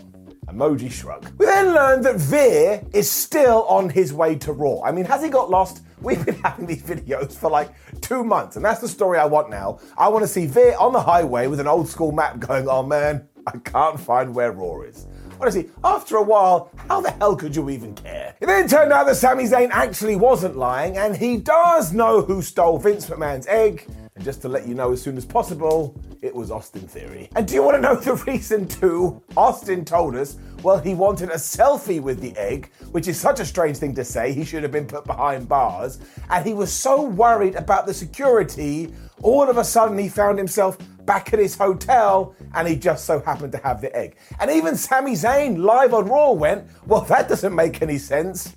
Emoji 0.51 0.91
shrug. 0.91 1.31
We 1.37 1.45
then 1.45 1.73
learned 1.73 2.05
that 2.05 2.15
Veer 2.15 2.83
is 2.93 3.09
still 3.09 3.63
on 3.67 3.89
his 3.89 4.13
way 4.13 4.35
to 4.37 4.51
Raw. 4.51 4.81
I 4.81 4.91
mean, 4.91 5.05
has 5.05 5.23
he 5.23 5.29
got 5.29 5.49
lost? 5.49 5.83
We've 6.01 6.25
been 6.25 6.35
having 6.35 6.65
these 6.65 6.81
videos 6.81 7.33
for 7.33 7.49
like 7.49 7.71
two 8.01 8.23
months, 8.23 8.55
and 8.55 8.63
that's 8.63 8.79
the 8.79 8.87
story 8.87 9.19
I 9.19 9.25
want 9.25 9.49
now. 9.49 9.79
I 9.97 10.07
want 10.07 10.23
to 10.23 10.27
see 10.27 10.45
Veer 10.45 10.75
on 10.79 10.93
the 10.93 11.01
highway 11.01 11.47
with 11.47 11.59
an 11.59 11.67
old 11.67 11.89
school 11.89 12.11
map 12.11 12.39
going, 12.39 12.67
oh 12.69 12.83
man, 12.83 13.27
I 13.45 13.57
can't 13.59 13.99
find 13.99 14.33
where 14.33 14.51
Raw 14.51 14.81
is. 14.81 15.07
Honestly, 15.41 15.69
after 15.83 16.17
a 16.17 16.23
while, 16.23 16.69
how 16.89 16.99
the 16.99 17.11
hell 17.11 17.35
could 17.35 17.55
you 17.55 17.69
even 17.69 17.95
care? 17.95 18.35
It 18.41 18.45
then 18.47 18.67
turned 18.67 18.91
out 18.91 19.05
that 19.05 19.15
Sami 19.15 19.45
Zayn 19.45 19.69
actually 19.71 20.15
wasn't 20.15 20.57
lying, 20.57 20.97
and 20.97 21.15
he 21.15 21.37
does 21.37 21.93
know 21.93 22.21
who 22.21 22.41
stole 22.41 22.77
Vince 22.77 23.09
McMahon's 23.09 23.47
egg. 23.47 23.87
And 24.19 24.25
just 24.25 24.41
to 24.41 24.49
let 24.49 24.67
you 24.67 24.75
know 24.75 24.91
as 24.91 25.01
soon 25.01 25.15
as 25.15 25.23
possible, 25.23 25.97
it 26.21 26.35
was 26.35 26.51
Austin 26.51 26.85
Theory. 26.85 27.29
And 27.37 27.47
do 27.47 27.53
you 27.53 27.63
want 27.63 27.77
to 27.77 27.81
know 27.81 27.95
the 27.95 28.15
reason 28.29 28.67
too? 28.67 29.23
Austin 29.37 29.85
told 29.85 30.13
us, 30.17 30.35
well, 30.61 30.77
he 30.77 30.93
wanted 30.93 31.29
a 31.29 31.35
selfie 31.35 32.01
with 32.01 32.19
the 32.19 32.35
egg, 32.35 32.69
which 32.91 33.07
is 33.07 33.17
such 33.17 33.39
a 33.39 33.45
strange 33.45 33.77
thing 33.77 33.95
to 33.95 34.03
say. 34.03 34.33
He 34.33 34.43
should 34.43 34.61
have 34.63 34.73
been 34.73 34.87
put 34.87 35.05
behind 35.05 35.47
bars. 35.47 35.99
And 36.29 36.45
he 36.45 36.53
was 36.53 36.69
so 36.69 37.01
worried 37.01 37.55
about 37.55 37.85
the 37.85 37.93
security, 37.93 38.93
all 39.21 39.49
of 39.49 39.57
a 39.57 39.63
sudden 39.63 39.97
he 39.97 40.09
found 40.09 40.37
himself 40.37 40.77
back 41.05 41.31
at 41.31 41.39
his 41.39 41.55
hotel 41.55 42.35
and 42.55 42.67
he 42.67 42.75
just 42.75 43.05
so 43.05 43.21
happened 43.21 43.53
to 43.53 43.57
have 43.59 43.79
the 43.79 43.95
egg. 43.95 44.17
And 44.41 44.51
even 44.51 44.75
Sami 44.75 45.13
Zayn 45.13 45.59
live 45.59 45.93
on 45.93 46.09
Raw 46.09 46.31
went, 46.31 46.67
well, 46.85 47.01
that 47.05 47.29
doesn't 47.29 47.55
make 47.55 47.81
any 47.81 47.97
sense. 47.97 48.53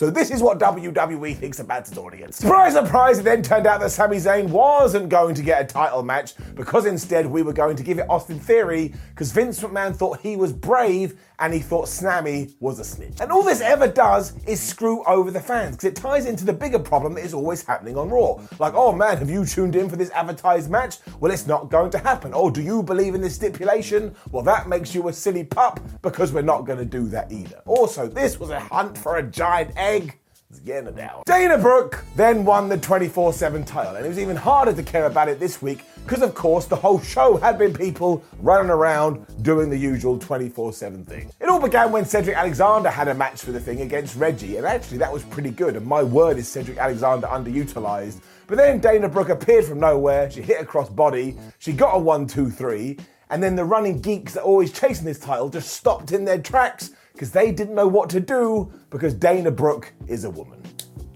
So 0.00 0.08
this 0.08 0.30
is 0.30 0.42
what 0.42 0.58
WWE 0.58 1.36
thinks 1.36 1.58
about 1.58 1.86
its 1.86 1.98
audience. 1.98 2.38
Surprise, 2.38 2.72
surprise, 2.72 3.18
it 3.18 3.24
then 3.24 3.42
turned 3.42 3.66
out 3.66 3.80
that 3.80 3.90
Sami 3.90 4.16
Zayn 4.16 4.48
wasn't 4.48 5.10
going 5.10 5.34
to 5.34 5.42
get 5.42 5.60
a 5.60 5.66
title 5.66 6.02
match 6.02 6.32
because 6.54 6.86
instead 6.86 7.26
we 7.26 7.42
were 7.42 7.52
going 7.52 7.76
to 7.76 7.82
give 7.82 7.98
it 7.98 8.06
Austin 8.08 8.40
Theory 8.40 8.94
because 9.10 9.30
Vince 9.30 9.60
McMahon 9.60 9.94
thought 9.94 10.22
he 10.22 10.36
was 10.36 10.54
brave 10.54 11.20
and 11.40 11.52
he 11.52 11.60
thought 11.60 11.86
Snammy 11.86 12.54
was 12.60 12.78
a 12.78 12.84
snitch. 12.84 13.20
And 13.20 13.32
all 13.32 13.42
this 13.42 13.60
ever 13.60 13.88
does 13.88 14.34
is 14.46 14.60
screw 14.62 15.02
over 15.04 15.30
the 15.30 15.40
fans 15.40 15.76
because 15.76 15.90
it 15.90 15.96
ties 15.96 16.26
into 16.26 16.44
the 16.44 16.52
bigger 16.52 16.78
problem 16.78 17.14
that 17.14 17.24
is 17.24 17.34
always 17.34 17.64
happening 17.64 17.96
on 17.96 18.10
Raw. 18.10 18.40
Like, 18.58 18.74
oh 18.74 18.92
man, 18.92 19.16
have 19.18 19.30
you 19.30 19.44
tuned 19.44 19.74
in 19.74 19.88
for 19.88 19.96
this 19.96 20.10
advertised 20.10 20.70
match? 20.70 20.98
Well, 21.18 21.32
it's 21.32 21.46
not 21.46 21.70
going 21.70 21.90
to 21.90 21.98
happen. 21.98 22.32
Oh, 22.34 22.50
do 22.50 22.62
you 22.62 22.82
believe 22.82 23.14
in 23.14 23.20
this 23.20 23.34
stipulation? 23.34 24.14
Well, 24.30 24.42
that 24.44 24.68
makes 24.68 24.94
you 24.94 25.08
a 25.08 25.12
silly 25.12 25.44
pup 25.44 25.80
because 26.02 26.32
we're 26.32 26.42
not 26.42 26.66
going 26.66 26.78
to 26.78 26.84
do 26.84 27.08
that 27.08 27.32
either. 27.32 27.62
Also, 27.66 28.06
this 28.06 28.38
was 28.38 28.50
a 28.50 28.60
hunt 28.60 28.96
for 28.96 29.16
a 29.16 29.22
giant 29.22 29.72
egg. 29.76 30.19
It's 30.50 30.58
getting 30.58 30.92
down. 30.94 31.22
Dana 31.26 31.56
Brooke 31.56 32.04
then 32.16 32.44
won 32.44 32.68
the 32.68 32.76
24 32.76 33.32
7 33.32 33.64
title, 33.64 33.94
and 33.94 34.04
it 34.04 34.08
was 34.08 34.18
even 34.18 34.34
harder 34.34 34.72
to 34.72 34.82
care 34.82 35.06
about 35.06 35.28
it 35.28 35.38
this 35.38 35.62
week 35.62 35.84
because, 36.04 36.22
of 36.22 36.34
course, 36.34 36.66
the 36.66 36.74
whole 36.74 37.00
show 37.00 37.36
had 37.36 37.56
been 37.56 37.72
people 37.72 38.24
running 38.40 38.68
around 38.68 39.24
doing 39.42 39.70
the 39.70 39.76
usual 39.76 40.18
24 40.18 40.72
7 40.72 41.04
thing. 41.04 41.30
It 41.40 41.48
all 41.48 41.60
began 41.60 41.92
when 41.92 42.04
Cedric 42.04 42.36
Alexander 42.36 42.90
had 42.90 43.06
a 43.06 43.14
match 43.14 43.42
for 43.42 43.52
the 43.52 43.60
thing 43.60 43.82
against 43.82 44.16
Reggie, 44.16 44.56
and 44.56 44.66
actually 44.66 44.98
that 44.98 45.12
was 45.12 45.22
pretty 45.22 45.50
good. 45.50 45.76
And 45.76 45.86
my 45.86 46.02
word 46.02 46.36
is 46.36 46.48
Cedric 46.48 46.78
Alexander 46.78 47.28
underutilized. 47.28 48.20
But 48.48 48.56
then 48.56 48.80
Dana 48.80 49.08
Brooke 49.08 49.28
appeared 49.28 49.66
from 49.66 49.78
nowhere, 49.78 50.28
she 50.32 50.42
hit 50.42 50.60
a 50.60 50.64
cross 50.64 50.88
body, 50.88 51.38
she 51.60 51.72
got 51.72 51.94
a 51.94 51.98
1 52.00 52.26
2 52.26 52.50
3, 52.50 52.98
and 53.30 53.40
then 53.40 53.54
the 53.54 53.64
running 53.64 54.00
geeks 54.00 54.34
that 54.34 54.40
are 54.40 54.46
always 54.46 54.72
chasing 54.72 55.04
this 55.04 55.20
title 55.20 55.48
just 55.48 55.72
stopped 55.72 56.10
in 56.10 56.24
their 56.24 56.38
tracks 56.38 56.90
because 57.12 57.30
they 57.30 57.52
didn't 57.52 57.74
know 57.74 57.88
what 57.88 58.10
to 58.10 58.20
do 58.20 58.72
because 58.90 59.14
Dana 59.14 59.50
Brooke 59.50 59.92
is 60.06 60.24
a 60.24 60.30
woman. 60.30 60.62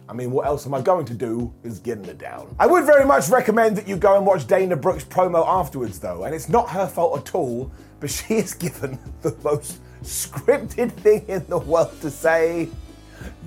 I 0.08 0.12
mean, 0.12 0.30
what 0.30 0.46
else 0.46 0.66
am 0.66 0.74
I 0.74 0.82
going 0.82 1.06
to 1.06 1.14
do 1.14 1.52
is 1.62 1.78
getting 1.78 2.04
it 2.04 2.18
down. 2.18 2.54
I 2.58 2.66
would 2.66 2.84
very 2.84 3.06
much 3.06 3.28
recommend 3.28 3.76
that 3.78 3.88
you 3.88 3.96
go 3.96 4.16
and 4.16 4.26
watch 4.26 4.46
Dana 4.46 4.76
Brooke's 4.76 5.04
promo 5.04 5.46
afterwards, 5.46 5.98
though, 5.98 6.24
and 6.24 6.34
it's 6.34 6.48
not 6.48 6.68
her 6.70 6.86
fault 6.86 7.18
at 7.18 7.34
all, 7.34 7.72
but 8.00 8.10
she 8.10 8.34
is 8.34 8.54
given 8.66 8.98
the 9.22 9.34
most 9.42 9.80
scripted 10.02 10.92
thing 10.92 11.24
in 11.28 11.44
the 11.48 11.58
world 11.58 11.98
to 12.02 12.10
say. 12.10 12.68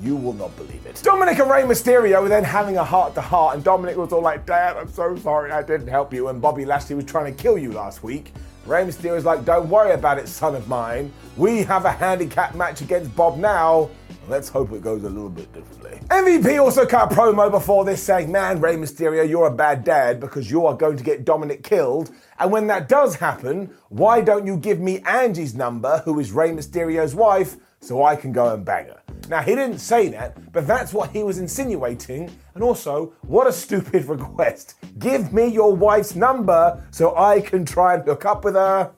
You 0.01 0.15
will 0.15 0.33
not 0.33 0.55
believe 0.55 0.83
it. 0.87 0.95
Dominik 0.95 1.39
and 1.39 1.51
Rey 1.51 1.61
Mysterio 1.61 2.21
were 2.23 2.29
then 2.29 2.43
having 2.43 2.77
a 2.77 2.83
heart 2.83 3.13
to 3.13 3.21
heart, 3.21 3.55
and 3.55 3.63
Dominik 3.63 3.95
was 3.95 4.11
all 4.11 4.23
like, 4.23 4.47
Dad, 4.47 4.75
I'm 4.75 4.89
so 4.89 5.15
sorry 5.17 5.51
I 5.51 5.61
didn't 5.61 5.87
help 5.87 6.11
you, 6.11 6.29
and 6.29 6.41
Bobby 6.41 6.65
Lashley 6.65 6.95
was 6.95 7.05
trying 7.05 7.31
to 7.33 7.43
kill 7.43 7.59
you 7.59 7.71
last 7.71 8.01
week. 8.01 8.33
Rey 8.67 8.83
Mysterio's 8.83 9.23
like, 9.23 9.45
don't 9.45 9.69
worry 9.69 9.93
about 9.93 10.17
it, 10.17 10.27
son 10.27 10.53
of 10.53 10.67
mine. 10.67 11.13
We 11.37 11.63
have 11.63 11.85
a 11.85 11.91
handicap 11.91 12.53
match 12.53 12.81
against 12.81 13.15
Bob 13.15 13.37
now. 13.37 13.89
Let's 14.27 14.49
hope 14.49 14.73
it 14.73 14.81
goes 14.81 15.05
a 15.05 15.09
little 15.09 15.29
bit 15.29 15.53
differently. 15.53 16.01
MVP 16.09 16.61
also 16.61 16.85
cut 16.85 17.09
a 17.09 17.15
promo 17.15 17.49
before 17.49 17.85
this 17.85 18.03
saying, 18.03 18.29
Man, 18.29 18.59
Rey 18.59 18.75
Mysterio, 18.75 19.27
you're 19.27 19.47
a 19.47 19.55
bad 19.55 19.85
dad 19.85 20.19
because 20.19 20.51
you 20.51 20.65
are 20.65 20.73
going 20.75 20.97
to 20.97 21.03
get 21.03 21.23
Dominik 21.23 21.63
killed. 21.63 22.11
And 22.39 22.51
when 22.51 22.67
that 22.67 22.89
does 22.89 23.15
happen, 23.15 23.73
why 23.87 24.19
don't 24.19 24.45
you 24.45 24.57
give 24.57 24.81
me 24.81 24.99
Angie's 25.05 25.55
number, 25.55 25.99
who 25.99 26.19
is 26.19 26.33
Rey 26.33 26.51
Mysterio's 26.51 27.15
wife, 27.15 27.55
so 27.79 28.03
I 28.03 28.17
can 28.17 28.33
go 28.33 28.53
and 28.53 28.65
bang 28.65 28.87
her? 28.87 29.01
Now, 29.29 29.41
he 29.41 29.55
didn't 29.55 29.79
say 29.79 30.07
that, 30.09 30.51
but 30.53 30.65
that's 30.65 30.93
what 30.93 31.11
he 31.11 31.23
was 31.23 31.37
insinuating. 31.37 32.31
And 32.55 32.63
also, 32.63 33.13
what 33.21 33.47
a 33.47 33.51
stupid 33.51 34.05
request. 34.09 34.75
Give 34.99 35.33
me 35.33 35.47
your 35.47 35.75
wife's 35.75 36.15
number 36.15 36.85
so 36.91 37.15
I 37.15 37.41
can 37.41 37.65
try 37.65 37.95
and 37.95 38.03
hook 38.03 38.25
up 38.25 38.45
with 38.45 38.55
her. 38.55 38.91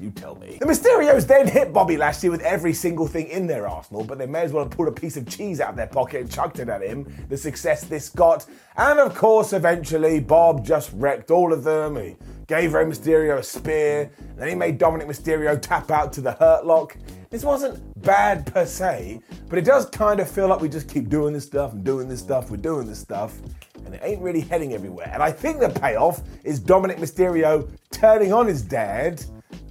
You 0.00 0.10
tell 0.10 0.34
me. 0.36 0.56
The 0.58 0.64
Mysterios 0.64 1.26
then 1.26 1.46
hit 1.46 1.74
Bobby 1.74 1.98
Lashley 1.98 2.30
with 2.30 2.40
every 2.40 2.72
single 2.72 3.06
thing 3.06 3.28
in 3.28 3.46
their 3.46 3.68
arsenal, 3.68 4.02
but 4.02 4.16
they 4.16 4.24
may 4.24 4.40
as 4.40 4.50
well 4.50 4.64
have 4.64 4.72
pulled 4.72 4.88
a 4.88 4.92
piece 4.92 5.18
of 5.18 5.28
cheese 5.28 5.60
out 5.60 5.70
of 5.70 5.76
their 5.76 5.88
pocket 5.88 6.22
and 6.22 6.30
chucked 6.32 6.58
it 6.58 6.70
at 6.70 6.80
him. 6.80 7.06
The 7.28 7.36
success 7.36 7.84
this 7.84 8.08
got. 8.08 8.46
And 8.78 8.98
of 8.98 9.14
course, 9.14 9.52
eventually, 9.52 10.18
Bob 10.18 10.64
just 10.64 10.90
wrecked 10.94 11.30
all 11.30 11.52
of 11.52 11.64
them. 11.64 11.96
He 11.96 12.16
gave 12.46 12.72
Rey 12.72 12.86
Mysterio 12.86 13.36
a 13.38 13.42
spear, 13.42 14.10
and 14.18 14.38
then 14.38 14.48
he 14.48 14.54
made 14.54 14.80
Dominik 14.80 15.06
Mysterio 15.06 15.60
tap 15.60 15.90
out 15.90 16.14
to 16.14 16.22
the 16.22 16.32
Hurt 16.32 16.64
Lock. 16.64 16.96
This 17.28 17.44
wasn't 17.44 17.78
bad 18.02 18.46
per 18.46 18.64
se, 18.64 19.20
but 19.50 19.58
it 19.58 19.66
does 19.66 19.84
kind 19.90 20.18
of 20.18 20.30
feel 20.30 20.48
like 20.48 20.60
we 20.60 20.70
just 20.70 20.88
keep 20.88 21.10
doing 21.10 21.34
this 21.34 21.44
stuff 21.44 21.74
and 21.74 21.84
doing 21.84 22.08
this 22.08 22.20
stuff, 22.20 22.50
we're 22.50 22.56
doing 22.56 22.86
this 22.86 22.98
stuff, 22.98 23.38
and 23.84 23.94
it 23.94 24.00
ain't 24.02 24.22
really 24.22 24.40
heading 24.40 24.72
everywhere. 24.72 25.10
And 25.12 25.22
I 25.22 25.30
think 25.30 25.60
the 25.60 25.68
payoff 25.68 26.22
is 26.42 26.58
Dominik 26.58 26.96
Mysterio 26.96 27.70
turning 27.92 28.32
on 28.32 28.46
his 28.46 28.62
dad 28.62 29.22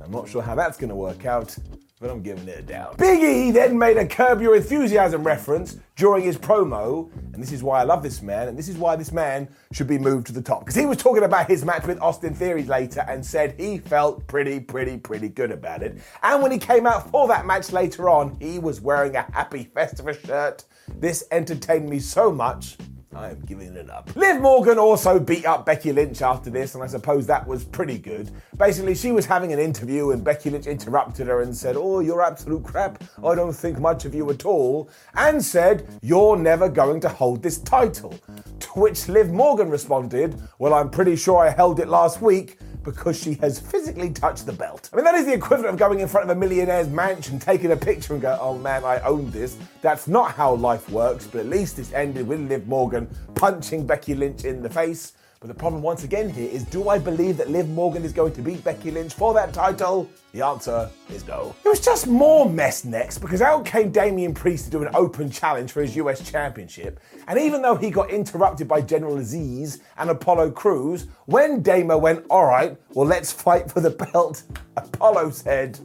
I'm 0.09 0.15
not 0.15 0.27
sure 0.27 0.41
how 0.41 0.55
that's 0.55 0.75
going 0.75 0.89
to 0.89 0.95
work 0.95 1.27
out, 1.27 1.55
but 1.99 2.09
I'm 2.09 2.23
giving 2.23 2.47
it 2.47 2.57
a 2.57 2.63
doubt. 2.63 2.97
Big 2.97 3.21
E 3.21 3.51
then 3.51 3.77
made 3.77 3.95
a 3.95 4.07
Curb 4.07 4.41
Your 4.41 4.55
Enthusiasm 4.55 5.23
reference 5.23 5.77
during 5.95 6.23
his 6.23 6.35
promo, 6.35 7.11
and 7.31 7.43
this 7.43 7.51
is 7.51 7.61
why 7.61 7.81
I 7.81 7.83
love 7.83 8.01
this 8.01 8.23
man, 8.23 8.47
and 8.47 8.57
this 8.57 8.69
is 8.69 8.75
why 8.75 8.95
this 8.95 9.11
man 9.11 9.47
should 9.71 9.85
be 9.85 9.99
moved 9.99 10.25
to 10.25 10.33
the 10.33 10.41
top. 10.41 10.61
Because 10.61 10.73
he 10.73 10.87
was 10.87 10.97
talking 10.97 11.21
about 11.21 11.47
his 11.47 11.63
match 11.63 11.85
with 11.85 12.01
Austin 12.01 12.33
Theory 12.33 12.63
later 12.63 13.05
and 13.07 13.23
said 13.23 13.53
he 13.59 13.77
felt 13.77 14.25
pretty, 14.25 14.59
pretty, 14.59 14.97
pretty 14.97 15.29
good 15.29 15.51
about 15.51 15.83
it. 15.83 15.99
And 16.23 16.41
when 16.41 16.51
he 16.51 16.57
came 16.57 16.87
out 16.87 17.11
for 17.11 17.27
that 17.27 17.45
match 17.45 17.71
later 17.71 18.09
on, 18.09 18.35
he 18.39 18.57
was 18.57 18.81
wearing 18.81 19.15
a 19.15 19.31
Happy 19.31 19.65
Festivus 19.75 20.25
shirt. 20.25 20.65
This 20.95 21.23
entertained 21.29 21.87
me 21.87 21.99
so 21.99 22.31
much 22.31 22.77
I 23.15 23.31
am 23.31 23.41
giving 23.41 23.75
it 23.75 23.89
up. 23.89 24.15
Liv 24.15 24.39
Morgan 24.39 24.77
also 24.77 25.19
beat 25.19 25.45
up 25.45 25.65
Becky 25.65 25.91
Lynch 25.91 26.21
after 26.21 26.51
this, 26.51 26.75
and 26.75 26.83
I 26.83 26.87
suppose 26.87 27.25
that 27.25 27.47
was 27.47 27.63
pretty 27.63 27.97
good. 27.97 28.29
Basically, 28.55 28.93
she 28.93 29.11
was 29.11 29.25
having 29.25 29.51
an 29.51 29.57
interview, 29.57 30.11
and 30.11 30.23
Becky 30.23 30.51
Lynch 30.51 30.67
interrupted 30.67 31.25
her 31.25 31.41
and 31.41 31.55
said, 31.55 31.75
Oh, 31.75 32.01
you're 32.01 32.21
absolute 32.21 32.63
crap. 32.63 33.03
I 33.23 33.33
don't 33.33 33.53
think 33.53 33.79
much 33.79 34.05
of 34.05 34.13
you 34.13 34.29
at 34.29 34.45
all. 34.45 34.89
And 35.15 35.43
said, 35.43 35.87
You're 36.03 36.37
never 36.37 36.69
going 36.69 36.99
to 37.01 37.09
hold 37.09 37.41
this 37.41 37.57
title. 37.57 38.13
To 38.59 38.69
which 38.79 39.07
Liv 39.09 39.31
Morgan 39.31 39.71
responded, 39.71 40.39
Well, 40.59 40.75
I'm 40.75 40.91
pretty 40.91 41.15
sure 41.15 41.37
I 41.37 41.49
held 41.49 41.79
it 41.79 41.87
last 41.87 42.21
week 42.21 42.59
because 42.83 43.19
she 43.19 43.33
has 43.35 43.59
physically 43.59 44.11
touched 44.11 44.45
the 44.45 44.53
belt. 44.53 44.89
I 44.91 44.95
mean, 44.95 45.05
that 45.05 45.15
is 45.15 45.25
the 45.25 45.33
equivalent 45.33 45.73
of 45.73 45.77
going 45.77 45.99
in 45.99 46.07
front 46.07 46.29
of 46.29 46.35
a 46.35 46.39
millionaire's 46.39 46.87
mansion, 46.87 47.39
taking 47.39 47.71
a 47.71 47.77
picture 47.77 48.13
and 48.13 48.21
go, 48.21 48.37
oh 48.41 48.57
man, 48.57 48.83
I 48.83 48.99
own 49.01 49.29
this. 49.31 49.57
That's 49.81 50.07
not 50.07 50.31
how 50.31 50.55
life 50.55 50.89
works, 50.89 51.27
but 51.27 51.39
at 51.39 51.47
least 51.47 51.79
it's 51.79 51.93
ended 51.93 52.27
with 52.27 52.39
Liv 52.49 52.67
Morgan 52.67 53.07
punching 53.35 53.85
Becky 53.85 54.15
Lynch 54.15 54.43
in 54.45 54.61
the 54.61 54.69
face. 54.69 55.13
But 55.41 55.47
the 55.47 55.53
problem 55.53 55.81
once 55.81 56.03
again 56.03 56.29
here 56.29 56.49
is 56.49 56.65
do 56.65 56.89
I 56.89 56.99
believe 56.99 57.37
that 57.37 57.49
Liv 57.49 57.69
Morgan 57.69 58.03
is 58.03 58.11
going 58.11 58.33
to 58.33 58.41
beat 58.41 58.61
Becky 58.61 58.91
Lynch 58.91 59.13
for 59.13 59.33
that 59.35 59.53
title? 59.53 60.09
The 60.33 60.45
answer 60.45 60.89
is 61.09 61.25
no. 61.25 61.55
It 61.63 61.69
was 61.69 61.79
just 61.79 62.07
more 62.07 62.49
mess 62.49 62.83
next 62.83 63.19
because 63.19 63.41
out 63.41 63.63
came 63.63 63.89
Damian 63.89 64.33
Priest 64.33 64.65
to 64.65 64.71
do 64.71 64.81
an 64.81 64.89
open 64.93 65.31
challenge 65.31 65.71
for 65.71 65.81
his 65.81 65.95
US 65.95 66.29
Championship. 66.29 66.99
And 67.29 67.39
even 67.39 67.61
though 67.61 67.75
he 67.75 67.89
got 67.89 68.09
interrupted 68.09 68.67
by 68.67 68.81
General 68.81 69.15
Azeez 69.15 69.79
and 69.97 70.09
Apollo 70.09 70.51
Crews, 70.51 71.07
when 71.25 71.63
Dama 71.63 71.97
went, 71.97 72.25
all 72.29 72.45
right, 72.45 72.75
well, 72.93 73.07
let's 73.07 73.31
fight 73.31 73.71
for 73.71 73.79
the 73.79 73.91
belt, 73.91 74.43
Apollo 74.75 75.29
said, 75.29 75.79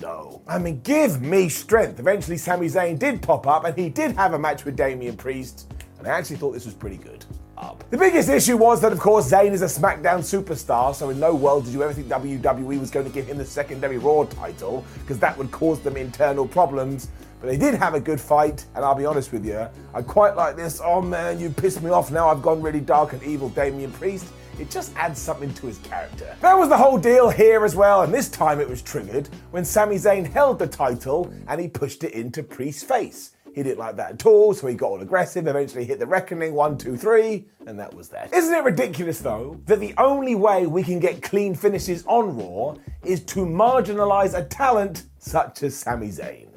no. 0.00 0.40
I 0.46 0.58
mean, 0.58 0.80
give 0.82 1.20
me 1.20 1.48
strength. 1.48 1.98
Eventually, 1.98 2.36
Sami 2.36 2.68
Zayn 2.68 2.96
did 3.00 3.22
pop 3.22 3.48
up 3.48 3.64
and 3.64 3.76
he 3.76 3.88
did 3.88 4.12
have 4.12 4.34
a 4.34 4.38
match 4.38 4.64
with 4.64 4.76
Damian 4.76 5.16
Priest. 5.16 5.72
And 5.98 6.06
I 6.06 6.16
actually 6.16 6.36
thought 6.36 6.52
this 6.52 6.64
was 6.64 6.74
pretty 6.74 6.98
good 6.98 7.24
up. 7.64 7.84
The 7.90 7.96
biggest 7.96 8.28
issue 8.28 8.56
was 8.56 8.80
that, 8.82 8.92
of 8.92 8.98
course, 9.00 9.30
Zayn 9.30 9.52
is 9.52 9.62
a 9.62 9.66
SmackDown 9.66 10.20
superstar, 10.20 10.94
so 10.94 11.08
in 11.10 11.18
no 11.18 11.34
world 11.34 11.64
did 11.64 11.72
you 11.72 11.82
ever 11.82 11.92
think 11.92 12.08
WWE 12.08 12.78
was 12.78 12.90
going 12.90 13.06
to 13.06 13.12
give 13.12 13.26
him 13.26 13.38
the 13.38 13.44
secondary 13.44 13.98
Raw 13.98 14.24
title, 14.24 14.84
because 15.00 15.18
that 15.18 15.36
would 15.38 15.50
cause 15.50 15.80
them 15.80 15.96
internal 15.96 16.46
problems. 16.46 17.08
But 17.40 17.48
they 17.48 17.56
did 17.56 17.74
have 17.74 17.94
a 17.94 18.00
good 18.00 18.20
fight, 18.20 18.64
and 18.74 18.84
I'll 18.84 18.94
be 18.94 19.06
honest 19.06 19.32
with 19.32 19.44
you, 19.44 19.66
I 19.94 20.02
quite 20.02 20.36
like 20.36 20.56
this. 20.56 20.80
Oh 20.82 21.00
man, 21.00 21.40
you 21.40 21.50
pissed 21.50 21.82
me 21.82 21.90
off. 21.90 22.10
Now 22.10 22.28
I've 22.28 22.42
gone 22.42 22.62
really 22.62 22.80
dark 22.80 23.12
and 23.12 23.22
evil, 23.22 23.48
Damian 23.48 23.92
Priest. 23.92 24.26
It 24.58 24.70
just 24.70 24.94
adds 24.96 25.20
something 25.20 25.52
to 25.54 25.66
his 25.66 25.78
character. 25.78 26.36
That 26.40 26.54
was 26.54 26.68
the 26.68 26.76
whole 26.76 26.96
deal 26.96 27.28
here 27.28 27.64
as 27.64 27.74
well, 27.74 28.02
and 28.02 28.14
this 28.14 28.28
time 28.28 28.60
it 28.60 28.68
was 28.68 28.82
triggered 28.82 29.28
when 29.50 29.64
Sami 29.64 29.96
Zayn 29.96 30.30
held 30.30 30.58
the 30.58 30.66
title 30.66 31.32
and 31.48 31.60
he 31.60 31.68
pushed 31.68 32.04
it 32.04 32.12
into 32.12 32.42
Priest's 32.42 32.84
face. 32.84 33.32
He 33.54 33.62
didn't 33.62 33.78
like 33.78 33.94
that 33.96 34.10
at 34.12 34.26
all, 34.26 34.52
so 34.52 34.66
he 34.66 34.74
got 34.74 34.88
all 34.88 35.00
aggressive, 35.00 35.46
eventually 35.46 35.84
hit 35.84 36.00
the 36.00 36.06
reckoning, 36.06 36.54
one, 36.54 36.76
two, 36.76 36.96
three, 36.96 37.46
and 37.66 37.78
that 37.78 37.94
was 37.94 38.08
that. 38.08 38.34
Isn't 38.34 38.52
it 38.52 38.64
ridiculous 38.64 39.20
though, 39.20 39.60
that 39.66 39.78
the 39.78 39.94
only 39.96 40.34
way 40.34 40.66
we 40.66 40.82
can 40.82 40.98
get 40.98 41.22
clean 41.22 41.54
finishes 41.54 42.04
on 42.06 42.36
Raw 42.36 42.74
is 43.04 43.24
to 43.26 43.46
marginalize 43.46 44.36
a 44.36 44.44
talent 44.44 45.04
such 45.18 45.62
as 45.62 45.76
Sami 45.76 46.08
Zayn? 46.08 46.53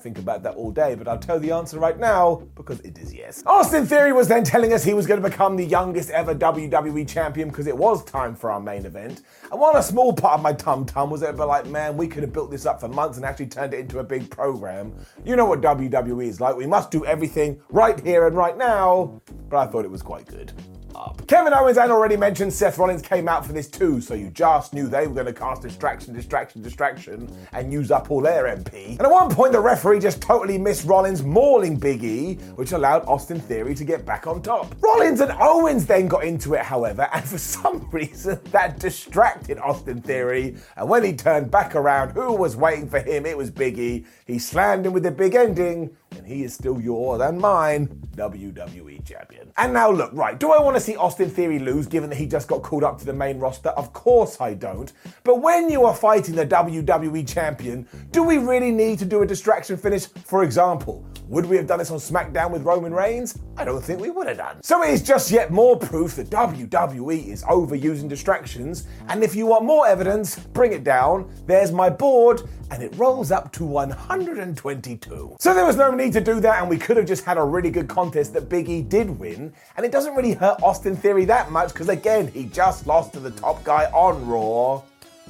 Think 0.00 0.18
about 0.18 0.42
that 0.42 0.54
all 0.54 0.70
day, 0.70 0.94
but 0.94 1.06
I'll 1.06 1.18
tell 1.18 1.38
the 1.38 1.52
answer 1.52 1.78
right 1.78 1.98
now 1.98 2.42
because 2.54 2.80
it 2.80 2.98
is 2.98 3.12
yes. 3.12 3.42
Austin 3.46 3.86
Theory 3.86 4.12
was 4.12 4.28
then 4.28 4.44
telling 4.44 4.72
us 4.72 4.82
he 4.82 4.94
was 4.94 5.06
going 5.06 5.22
to 5.22 5.28
become 5.28 5.56
the 5.56 5.64
youngest 5.64 6.10
ever 6.10 6.34
WWE 6.34 7.08
champion 7.08 7.48
because 7.48 7.66
it 7.66 7.76
was 7.76 8.04
time 8.04 8.34
for 8.34 8.50
our 8.50 8.60
main 8.60 8.86
event. 8.86 9.22
And 9.50 9.60
while 9.60 9.76
a 9.76 9.82
small 9.82 10.12
part 10.12 10.34
of 10.34 10.42
my 10.42 10.52
tum 10.52 10.86
tum 10.86 11.10
was 11.10 11.22
ever 11.22 11.44
like, 11.44 11.66
man, 11.66 11.96
we 11.96 12.08
could 12.08 12.22
have 12.22 12.32
built 12.32 12.50
this 12.50 12.66
up 12.66 12.80
for 12.80 12.88
months 12.88 13.16
and 13.16 13.26
actually 13.26 13.46
turned 13.46 13.74
it 13.74 13.80
into 13.80 13.98
a 13.98 14.04
big 14.04 14.30
program. 14.30 14.92
You 15.24 15.36
know 15.36 15.46
what 15.46 15.60
WWE 15.60 16.26
is 16.26 16.40
like. 16.40 16.56
We 16.56 16.66
must 16.66 16.90
do 16.90 17.04
everything 17.04 17.60
right 17.68 17.98
here 18.00 18.26
and 18.26 18.36
right 18.36 18.56
now. 18.56 19.20
But 19.48 19.58
I 19.58 19.66
thought 19.66 19.84
it 19.84 19.90
was 19.90 20.02
quite 20.02 20.26
good 20.26 20.52
up. 21.00 21.26
Kevin 21.26 21.52
Owens 21.52 21.78
and 21.78 21.90
already 21.90 22.16
mentioned 22.16 22.52
Seth 22.52 22.78
Rollins 22.78 23.02
came 23.02 23.28
out 23.28 23.46
for 23.46 23.52
this 23.52 23.68
too, 23.68 24.00
so 24.00 24.14
you 24.14 24.30
just 24.30 24.74
knew 24.74 24.88
they 24.88 25.06
were 25.06 25.14
going 25.14 25.26
to 25.26 25.32
cast 25.32 25.62
distraction, 25.62 26.14
distraction, 26.14 26.62
distraction, 26.62 27.34
and 27.52 27.72
use 27.72 27.90
up 27.90 28.10
all 28.10 28.20
their 28.20 28.44
MP. 28.44 28.90
And 28.90 29.02
at 29.02 29.10
one 29.10 29.30
point, 29.30 29.52
the 29.52 29.60
referee 29.60 30.00
just 30.00 30.20
totally 30.20 30.58
missed 30.58 30.86
Rollins 30.86 31.22
mauling 31.22 31.76
Big 31.76 32.04
E, 32.04 32.34
which 32.56 32.72
allowed 32.72 33.04
Austin 33.06 33.40
Theory 33.40 33.74
to 33.74 33.84
get 33.84 34.04
back 34.04 34.26
on 34.26 34.42
top. 34.42 34.74
Rollins 34.80 35.20
and 35.20 35.32
Owens 35.40 35.86
then 35.86 36.08
got 36.08 36.24
into 36.24 36.54
it, 36.54 36.62
however, 36.62 37.08
and 37.12 37.24
for 37.24 37.38
some 37.60 37.88
reason 37.90 38.40
that 38.50 38.78
distracted 38.78 39.58
Austin 39.58 40.02
Theory. 40.02 40.56
And 40.76 40.88
when 40.88 41.04
he 41.04 41.14
turned 41.14 41.50
back 41.50 41.74
around, 41.74 42.10
who 42.10 42.32
was 42.32 42.56
waiting 42.56 42.88
for 42.88 43.00
him? 43.00 43.26
It 43.26 43.36
was 43.36 43.50
Big 43.50 43.78
E. 43.78 44.04
He 44.26 44.38
slammed 44.38 44.86
him 44.86 44.92
with 44.92 45.02
the 45.02 45.10
big 45.10 45.34
ending, 45.34 45.96
he 46.30 46.44
is 46.44 46.54
still 46.54 46.80
yours 46.80 47.20
and 47.20 47.38
mine 47.38 47.88
WWE 48.16 49.04
champion. 49.04 49.52
And 49.56 49.72
now 49.72 49.90
look, 49.90 50.12
right, 50.12 50.38
do 50.38 50.52
I 50.52 50.62
want 50.62 50.76
to 50.76 50.80
see 50.80 50.96
Austin 50.96 51.28
Theory 51.28 51.58
lose 51.58 51.86
given 51.86 52.08
that 52.10 52.16
he 52.16 52.26
just 52.26 52.48
got 52.48 52.62
called 52.62 52.84
up 52.84 52.98
to 53.00 53.04
the 53.04 53.12
main 53.12 53.38
roster? 53.38 53.70
Of 53.70 53.92
course 53.92 54.40
I 54.40 54.54
don't. 54.54 54.92
But 55.24 55.42
when 55.42 55.68
you 55.68 55.84
are 55.84 55.94
fighting 55.94 56.36
the 56.36 56.46
WWE 56.46 57.28
champion, 57.28 57.86
do 58.12 58.22
we 58.22 58.38
really 58.38 58.70
need 58.70 58.98
to 59.00 59.04
do 59.04 59.22
a 59.22 59.26
distraction 59.26 59.76
finish? 59.76 60.06
For 60.06 60.44
example, 60.44 61.04
would 61.30 61.46
we 61.46 61.56
have 61.56 61.66
done 61.66 61.78
this 61.78 61.90
on 61.90 61.98
SmackDown 61.98 62.50
with 62.50 62.62
Roman 62.62 62.92
Reigns? 62.92 63.38
I 63.56 63.64
don't 63.64 63.82
think 63.82 64.00
we 64.00 64.10
would 64.10 64.26
have 64.26 64.36
done. 64.36 64.62
So 64.62 64.82
it 64.82 64.90
is 64.90 65.02
just 65.02 65.30
yet 65.30 65.50
more 65.50 65.78
proof 65.78 66.16
that 66.16 66.28
WWE 66.30 67.28
is 67.28 67.44
overusing 67.44 68.08
distractions. 68.08 68.86
And 69.08 69.22
if 69.22 69.34
you 69.34 69.46
want 69.46 69.64
more 69.64 69.86
evidence, 69.86 70.36
bring 70.38 70.72
it 70.72 70.82
down. 70.82 71.32
There's 71.46 71.70
my 71.70 71.88
board, 71.88 72.42
and 72.70 72.82
it 72.82 72.94
rolls 72.96 73.30
up 73.30 73.52
to 73.52 73.64
122. 73.64 75.36
So 75.38 75.54
there 75.54 75.64
was 75.66 75.76
no 75.76 75.92
need 75.92 76.12
to 76.12 76.20
do 76.20 76.40
that, 76.40 76.60
and 76.60 76.70
we 76.70 76.78
could 76.78 76.96
have 76.96 77.06
just 77.06 77.24
had 77.24 77.38
a 77.38 77.42
really 77.42 77.70
good 77.70 77.88
contest 77.88 78.32
that 78.34 78.48
Big 78.48 78.68
E 78.68 78.82
did 78.82 79.10
win. 79.10 79.52
And 79.76 79.84
it 79.84 79.92
doesn't 79.92 80.14
really 80.14 80.34
hurt 80.34 80.62
Austin 80.62 80.96
Theory 80.96 81.24
that 81.26 81.50
much 81.50 81.72
because, 81.72 81.88
again, 81.88 82.28
he 82.28 82.44
just 82.44 82.86
lost 82.86 83.12
to 83.14 83.20
the 83.20 83.30
top 83.32 83.62
guy 83.64 83.86
on 83.86 84.26
Raw. 84.26 84.82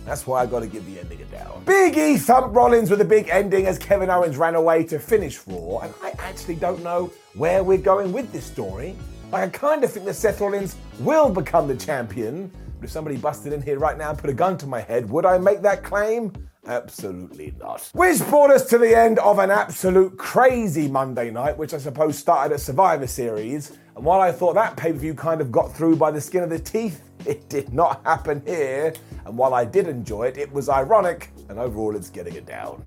That's 0.04 0.26
why 0.26 0.42
I 0.42 0.46
gotta 0.46 0.66
give 0.66 0.86
the 0.86 0.98
ending 0.98 1.20
a 1.20 1.24
down. 1.26 1.62
Big 1.64 1.96
E 1.96 2.16
thumped 2.16 2.54
Rollins 2.54 2.90
with 2.90 3.00
a 3.00 3.04
big 3.04 3.28
ending 3.28 3.66
as 3.66 3.78
Kevin 3.78 4.08
Owens 4.10 4.36
ran 4.36 4.54
away 4.54 4.84
to 4.84 4.98
finish 4.98 5.40
Raw, 5.46 5.80
and 5.80 5.92
I 6.02 6.14
actually 6.18 6.56
don't 6.56 6.82
know 6.82 7.12
where 7.34 7.62
we're 7.62 7.78
going 7.78 8.12
with 8.12 8.32
this 8.32 8.44
story. 8.44 8.96
Like, 9.30 9.42
I 9.42 9.48
kind 9.48 9.84
of 9.84 9.92
think 9.92 10.06
that 10.06 10.14
Seth 10.14 10.40
Rollins 10.40 10.76
will 11.00 11.30
become 11.30 11.68
the 11.68 11.76
champion, 11.76 12.50
but 12.80 12.86
if 12.86 12.90
somebody 12.90 13.16
busted 13.16 13.52
in 13.52 13.62
here 13.62 13.78
right 13.78 13.96
now 13.96 14.10
and 14.10 14.18
put 14.18 14.30
a 14.30 14.34
gun 14.34 14.56
to 14.58 14.66
my 14.66 14.80
head, 14.80 15.08
would 15.08 15.26
I 15.26 15.38
make 15.38 15.60
that 15.62 15.84
claim? 15.84 16.32
Absolutely 16.70 17.52
not. 17.58 17.90
Which 17.94 18.20
brought 18.28 18.52
us 18.52 18.64
to 18.66 18.78
the 18.78 18.96
end 18.96 19.18
of 19.18 19.40
an 19.40 19.50
absolute 19.50 20.16
crazy 20.16 20.86
Monday 20.86 21.32
night, 21.32 21.58
which 21.58 21.74
I 21.74 21.78
suppose 21.78 22.16
started 22.16 22.54
at 22.54 22.60
Survivor 22.60 23.08
Series. 23.08 23.76
And 23.96 24.04
while 24.04 24.20
I 24.20 24.30
thought 24.30 24.54
that 24.54 24.76
pay 24.76 24.92
per 24.92 24.98
view 24.98 25.14
kind 25.14 25.40
of 25.40 25.50
got 25.50 25.74
through 25.74 25.96
by 25.96 26.12
the 26.12 26.20
skin 26.20 26.44
of 26.44 26.50
the 26.50 26.60
teeth, 26.60 27.02
it 27.26 27.48
did 27.48 27.74
not 27.74 28.04
happen 28.04 28.40
here. 28.46 28.94
And 29.24 29.36
while 29.36 29.52
I 29.52 29.64
did 29.64 29.88
enjoy 29.88 30.28
it, 30.28 30.38
it 30.38 30.52
was 30.52 30.68
ironic, 30.68 31.32
and 31.48 31.58
overall 31.58 31.96
it's 31.96 32.08
getting 32.08 32.36
it 32.36 32.46
down. 32.46 32.86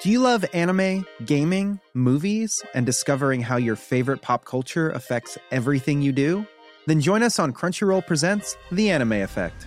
Do 0.00 0.10
you 0.10 0.20
love 0.20 0.46
anime, 0.54 1.06
gaming, 1.26 1.80
movies, 1.92 2.62
and 2.72 2.86
discovering 2.86 3.42
how 3.42 3.58
your 3.58 3.76
favorite 3.76 4.22
pop 4.22 4.46
culture 4.46 4.88
affects 4.90 5.36
everything 5.50 6.00
you 6.00 6.12
do? 6.12 6.46
Then 6.86 7.02
join 7.02 7.22
us 7.22 7.38
on 7.38 7.52
Crunchyroll 7.52 8.06
Presents 8.06 8.56
The 8.72 8.90
Anime 8.90 9.12
Effect. 9.12 9.66